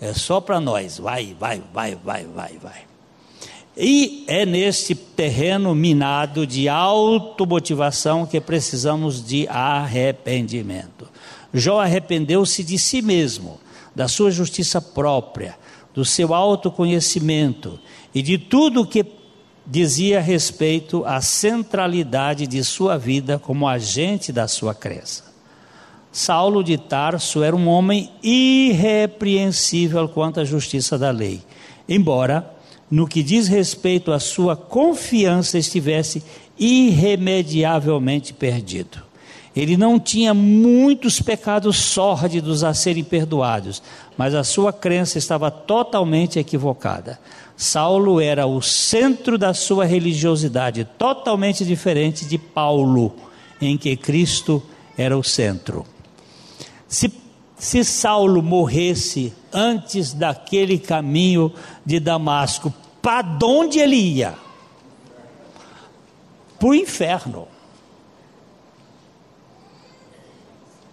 É 0.00 0.12
só 0.12 0.40
para 0.40 0.60
nós. 0.60 0.98
Vai, 0.98 1.34
vai, 1.38 1.62
vai, 1.72 1.94
vai, 1.94 2.24
vai, 2.24 2.58
vai. 2.62 2.94
E 3.76 4.24
é 4.28 4.46
nesse 4.46 4.94
terreno 4.94 5.74
minado 5.74 6.46
de 6.46 6.68
automotivação 6.68 8.24
que 8.24 8.40
precisamos 8.40 9.24
de 9.24 9.48
arrependimento. 9.48 11.08
Jó 11.54 11.78
arrependeu-se 11.78 12.64
de 12.64 12.76
si 12.76 13.00
mesmo, 13.00 13.60
da 13.94 14.08
sua 14.08 14.32
justiça 14.32 14.82
própria, 14.82 15.56
do 15.94 16.04
seu 16.04 16.34
autoconhecimento 16.34 17.78
e 18.12 18.20
de 18.20 18.36
tudo 18.36 18.80
o 18.82 18.86
que 18.86 19.06
dizia 19.64 20.20
respeito 20.20 21.04
à 21.06 21.20
centralidade 21.20 22.48
de 22.48 22.64
sua 22.64 22.98
vida 22.98 23.38
como 23.38 23.68
agente 23.68 24.32
da 24.32 24.48
sua 24.48 24.74
crença. 24.74 25.32
Saulo 26.10 26.64
de 26.64 26.76
Tarso 26.76 27.42
era 27.42 27.54
um 27.54 27.68
homem 27.68 28.10
irrepreensível 28.20 30.08
quanto 30.08 30.40
à 30.40 30.44
justiça 30.44 30.98
da 30.98 31.12
lei, 31.12 31.40
embora 31.88 32.52
no 32.90 33.06
que 33.06 33.22
diz 33.22 33.46
respeito 33.46 34.10
à 34.12 34.18
sua 34.18 34.56
confiança 34.56 35.56
estivesse 35.56 36.20
irremediavelmente 36.58 38.32
perdido. 38.32 39.03
Ele 39.54 39.76
não 39.76 40.00
tinha 40.00 40.34
muitos 40.34 41.20
pecados 41.20 41.76
sórdidos 41.76 42.64
a 42.64 42.74
serem 42.74 43.04
perdoados, 43.04 43.80
mas 44.16 44.34
a 44.34 44.42
sua 44.42 44.72
crença 44.72 45.16
estava 45.16 45.50
totalmente 45.50 46.38
equivocada. 46.38 47.20
Saulo 47.56 48.20
era 48.20 48.46
o 48.46 48.60
centro 48.60 49.38
da 49.38 49.54
sua 49.54 49.84
religiosidade, 49.84 50.84
totalmente 50.98 51.64
diferente 51.64 52.24
de 52.24 52.36
Paulo, 52.36 53.14
em 53.60 53.78
que 53.78 53.96
Cristo 53.96 54.60
era 54.98 55.16
o 55.16 55.22
centro. 55.22 55.86
Se, 56.88 57.12
se 57.56 57.84
Saulo 57.84 58.42
morresse 58.42 59.32
antes 59.52 60.12
daquele 60.12 60.78
caminho 60.78 61.52
de 61.86 62.00
Damasco, 62.00 62.74
para 63.00 63.38
onde 63.44 63.78
ele 63.78 63.96
ia? 63.96 64.34
Para 66.58 66.68
o 66.68 66.74
inferno. 66.74 67.53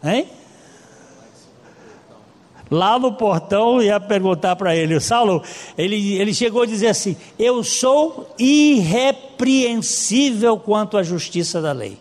Hein? 0.04 0.28
Lá 2.72 2.98
no 2.98 3.12
portão 3.12 3.80
ia 3.82 4.00
perguntar 4.00 4.56
para 4.56 4.74
ele, 4.74 4.98
Saulo, 5.02 5.44
ele, 5.78 6.14
ele 6.14 6.34
chegou 6.34 6.62
a 6.62 6.66
dizer 6.66 6.88
assim: 6.88 7.18
Eu 7.38 7.66
sou 7.66 8.34
irrepreensível 8.40 10.58
quanto 10.58 10.98
à 10.98 11.04
justiça 11.04 11.62
da 11.62 11.74
lei. 11.74 12.00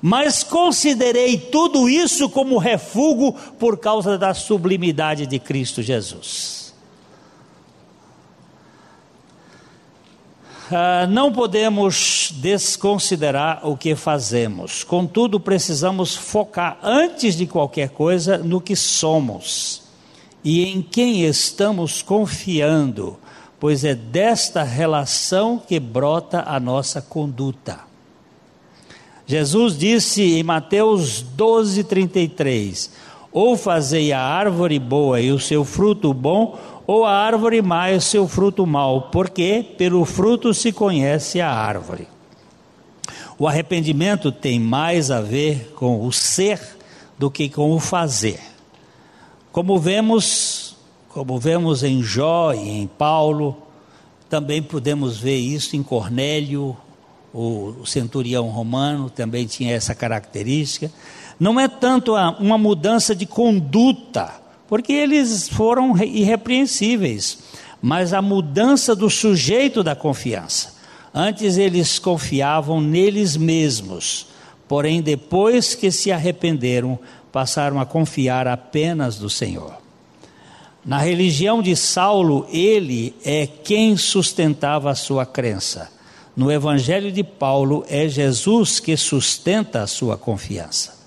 Mas 0.00 0.42
considerei 0.42 1.36
tudo 1.36 1.86
isso 1.86 2.30
como 2.30 2.56
refúgio 2.56 3.34
por 3.58 3.76
causa 3.78 4.16
da 4.16 4.32
sublimidade 4.32 5.26
de 5.26 5.38
Cristo 5.38 5.82
Jesus. 5.82 6.63
Ah, 10.70 11.06
não 11.06 11.30
podemos 11.30 12.32
desconsiderar 12.36 13.60
o 13.68 13.76
que 13.76 13.94
fazemos, 13.94 14.82
contudo, 14.82 15.38
precisamos 15.38 16.16
focar 16.16 16.78
antes 16.82 17.36
de 17.36 17.46
qualquer 17.46 17.90
coisa 17.90 18.38
no 18.38 18.60
que 18.62 18.74
somos 18.74 19.82
e 20.42 20.64
em 20.64 20.80
quem 20.80 21.24
estamos 21.24 22.00
confiando, 22.00 23.18
pois 23.60 23.84
é 23.84 23.94
desta 23.94 24.62
relação 24.62 25.58
que 25.58 25.78
brota 25.78 26.44
a 26.46 26.58
nossa 26.58 27.02
conduta. 27.02 27.80
Jesus 29.26 29.76
disse 29.76 30.22
em 30.22 30.42
Mateus 30.42 31.22
12:33: 31.36 32.90
Ou 33.32 33.56
fazei 33.56 34.12
a 34.12 34.20
árvore 34.20 34.78
boa 34.78 35.20
e 35.20 35.30
o 35.30 35.38
seu 35.38 35.64
fruto 35.64 36.12
bom, 36.12 36.58
ou 36.86 37.04
a 37.04 37.12
árvore 37.12 37.62
mais 37.62 38.04
seu 38.04 38.28
fruto 38.28 38.66
mau, 38.66 39.08
porque 39.10 39.64
pelo 39.78 40.04
fruto 40.04 40.52
se 40.52 40.72
conhece 40.72 41.40
a 41.40 41.50
árvore. 41.50 42.08
O 43.38 43.48
arrependimento 43.48 44.30
tem 44.30 44.60
mais 44.60 45.10
a 45.10 45.20
ver 45.20 45.72
com 45.74 46.06
o 46.06 46.12
ser 46.12 46.60
do 47.18 47.30
que 47.30 47.48
com 47.48 47.72
o 47.72 47.80
fazer. 47.80 48.40
Como 49.50 49.78
vemos, 49.78 50.76
como 51.08 51.38
vemos 51.38 51.82
em 51.82 52.02
Jó 52.02 52.52
e 52.52 52.68
em 52.68 52.86
Paulo, 52.86 53.56
também 54.28 54.62
podemos 54.62 55.18
ver 55.18 55.36
isso 55.36 55.76
em 55.76 55.82
Cornélio, 55.82 56.76
o 57.32 57.84
centurião 57.84 58.46
romano 58.46 59.10
também 59.10 59.44
tinha 59.44 59.74
essa 59.74 59.92
característica. 59.92 60.90
Não 61.38 61.58
é 61.58 61.66
tanto 61.66 62.14
uma 62.38 62.56
mudança 62.56 63.14
de 63.14 63.26
conduta, 63.26 64.32
porque 64.74 64.92
eles 64.92 65.48
foram 65.48 65.96
irrepreensíveis, 66.02 67.38
mas 67.80 68.12
a 68.12 68.20
mudança 68.20 68.92
do 68.92 69.08
sujeito 69.08 69.84
da 69.84 69.94
confiança. 69.94 70.74
Antes 71.14 71.56
eles 71.56 72.00
confiavam 72.00 72.80
neles 72.80 73.36
mesmos, 73.36 74.26
porém 74.66 75.00
depois 75.00 75.76
que 75.76 75.92
se 75.92 76.10
arrependeram, 76.10 76.98
passaram 77.30 77.78
a 77.78 77.86
confiar 77.86 78.48
apenas 78.48 79.20
no 79.20 79.30
Senhor. 79.30 79.74
Na 80.84 80.98
religião 80.98 81.62
de 81.62 81.76
Saulo, 81.76 82.44
ele 82.50 83.14
é 83.24 83.46
quem 83.46 83.96
sustentava 83.96 84.90
a 84.90 84.96
sua 84.96 85.24
crença. 85.24 85.88
No 86.36 86.50
evangelho 86.50 87.12
de 87.12 87.22
Paulo, 87.22 87.84
é 87.88 88.08
Jesus 88.08 88.80
que 88.80 88.96
sustenta 88.96 89.82
a 89.82 89.86
sua 89.86 90.18
confiança. 90.18 90.98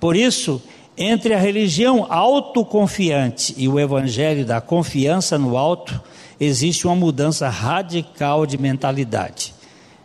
Por 0.00 0.16
isso, 0.16 0.62
entre 0.96 1.34
a 1.34 1.38
religião 1.38 2.06
autoconfiante 2.10 3.54
e 3.56 3.68
o 3.68 3.80
evangelho 3.80 4.44
da 4.44 4.60
confiança 4.60 5.38
no 5.38 5.56
alto, 5.56 6.00
existe 6.38 6.86
uma 6.86 6.96
mudança 6.96 7.48
radical 7.48 8.44
de 8.44 8.58
mentalidade. 8.58 9.54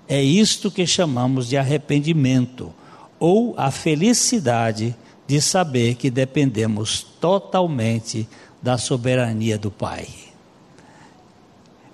É 0.07 0.21
isto 0.21 0.71
que 0.71 0.87
chamamos 0.87 1.47
de 1.49 1.57
arrependimento, 1.57 2.73
ou 3.19 3.53
a 3.57 3.71
felicidade 3.71 4.95
de 5.25 5.41
saber 5.41 5.95
que 5.95 6.09
dependemos 6.09 7.05
totalmente 7.19 8.27
da 8.61 8.77
soberania 8.77 9.57
do 9.57 9.69
Pai. 9.69 10.07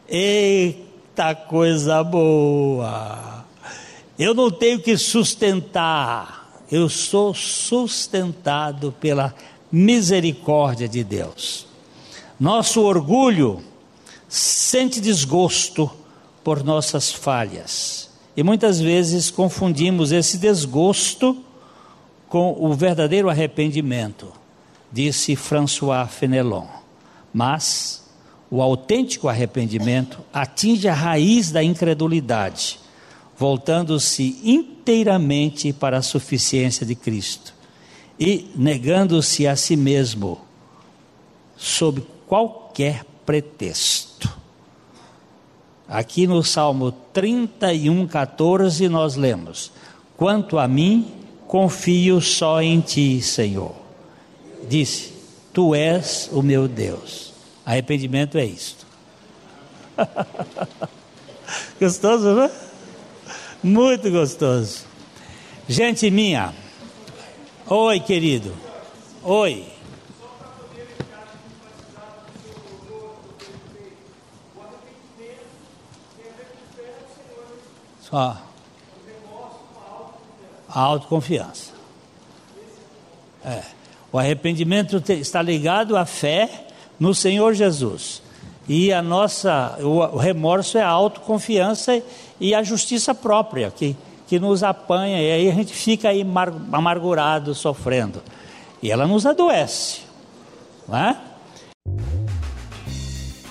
Eita 0.07 1.33
coisa 1.33 2.03
boa! 2.03 3.45
Eu 4.19 4.35
não 4.35 4.51
tenho 4.51 4.79
que 4.79 4.95
sustentar 4.95 6.42
eu 6.73 6.89
sou 6.89 7.35
sustentado 7.35 8.91
pela 8.99 9.35
misericórdia 9.71 10.87
de 10.89 11.03
Deus. 11.03 11.67
Nosso 12.39 12.81
orgulho 12.81 13.61
sente 14.27 14.99
desgosto 14.99 15.87
por 16.43 16.63
nossas 16.63 17.11
falhas. 17.11 18.09
E 18.35 18.41
muitas 18.41 18.81
vezes 18.81 19.29
confundimos 19.29 20.11
esse 20.11 20.39
desgosto 20.39 21.37
com 22.27 22.57
o 22.59 22.73
verdadeiro 22.73 23.29
arrependimento, 23.29 24.33
disse 24.91 25.35
François 25.35 26.09
Fenelon. 26.09 26.65
Mas 27.31 28.03
o 28.49 28.63
autêntico 28.63 29.29
arrependimento 29.29 30.21
atinge 30.33 30.87
a 30.87 30.93
raiz 30.95 31.51
da 31.51 31.63
incredulidade 31.63 32.79
voltando-se 33.43 34.39
inteiramente 34.41 35.73
para 35.73 35.97
a 35.97 36.01
suficiência 36.01 36.85
de 36.85 36.95
Cristo 36.95 37.53
e 38.17 38.49
negando-se 38.55 39.45
a 39.45 39.53
si 39.57 39.75
mesmo 39.75 40.39
sob 41.57 42.05
qualquer 42.25 43.03
pretexto. 43.25 44.33
Aqui 45.89 46.25
no 46.25 46.41
Salmo 46.41 46.93
31, 47.11 48.07
14, 48.07 48.87
nós 48.87 49.17
lemos: 49.17 49.73
Quanto 50.15 50.57
a 50.57 50.65
mim, 50.65 51.11
confio 51.45 52.21
só 52.21 52.61
em 52.61 52.79
ti, 52.79 53.21
Senhor. 53.21 53.75
Disse: 54.69 55.11
Tu 55.51 55.75
és 55.75 56.29
o 56.31 56.41
meu 56.41 56.65
Deus. 56.65 57.33
Arrependimento 57.65 58.37
é 58.37 58.45
isto. 58.45 58.87
Gostoso, 61.77 62.35
não 62.35 62.43
é? 62.43 62.72
Muito 63.63 64.11
gostoso. 64.11 64.85
Gente 65.69 66.11
minha, 66.11 66.53
oi 67.69 67.99
querido, 68.01 68.53
oi. 69.23 69.65
Só. 78.01 78.37
A 80.67 80.79
autoconfiança. 80.81 81.71
É. 83.45 83.63
O 84.11 84.19
arrependimento 84.19 85.01
está 85.13 85.41
ligado 85.41 85.95
à 85.95 86.05
fé 86.05 86.67
no 86.99 87.15
Senhor 87.15 87.53
Jesus. 87.53 88.22
E 88.67 88.93
a 88.93 89.01
nossa, 89.01 89.77
o 89.81 90.17
remorso 90.17 90.77
é 90.77 90.81
a 90.81 90.87
autoconfiança 90.87 92.01
e 92.39 92.55
a 92.55 92.63
justiça 92.63 93.13
própria 93.13 93.69
que, 93.71 93.95
que 94.27 94.39
nos 94.39 94.63
apanha, 94.63 95.21
e 95.21 95.31
aí 95.31 95.49
a 95.49 95.53
gente 95.53 95.73
fica 95.73 96.09
aí 96.09 96.25
amargurado, 96.71 97.53
sofrendo. 97.53 98.21
E 98.81 98.89
ela 98.89 99.05
nos 99.05 99.25
adoece, 99.25 100.01
não 100.87 100.97
é? 100.97 101.17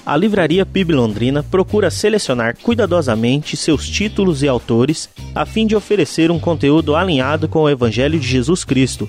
A 0.05 0.17
Livraria 0.17 0.67
PIB 0.67 0.95
Londrina 0.95 1.45
procura 1.45 1.89
selecionar 1.89 2.57
cuidadosamente 2.61 3.57
seus 3.57 3.89
títulos 3.89 4.43
e 4.43 4.49
autores 4.49 5.09
a 5.33 5.47
fim 5.47 5.65
de 5.65 5.77
oferecer 5.77 6.29
um 6.29 6.41
conteúdo 6.41 6.97
alinhado 6.97 7.47
com 7.49 7.61
o 7.61 7.71
Evangelho 7.71 8.19
de 8.19 8.27
Jesus 8.27 8.65
Cristo. 8.65 9.09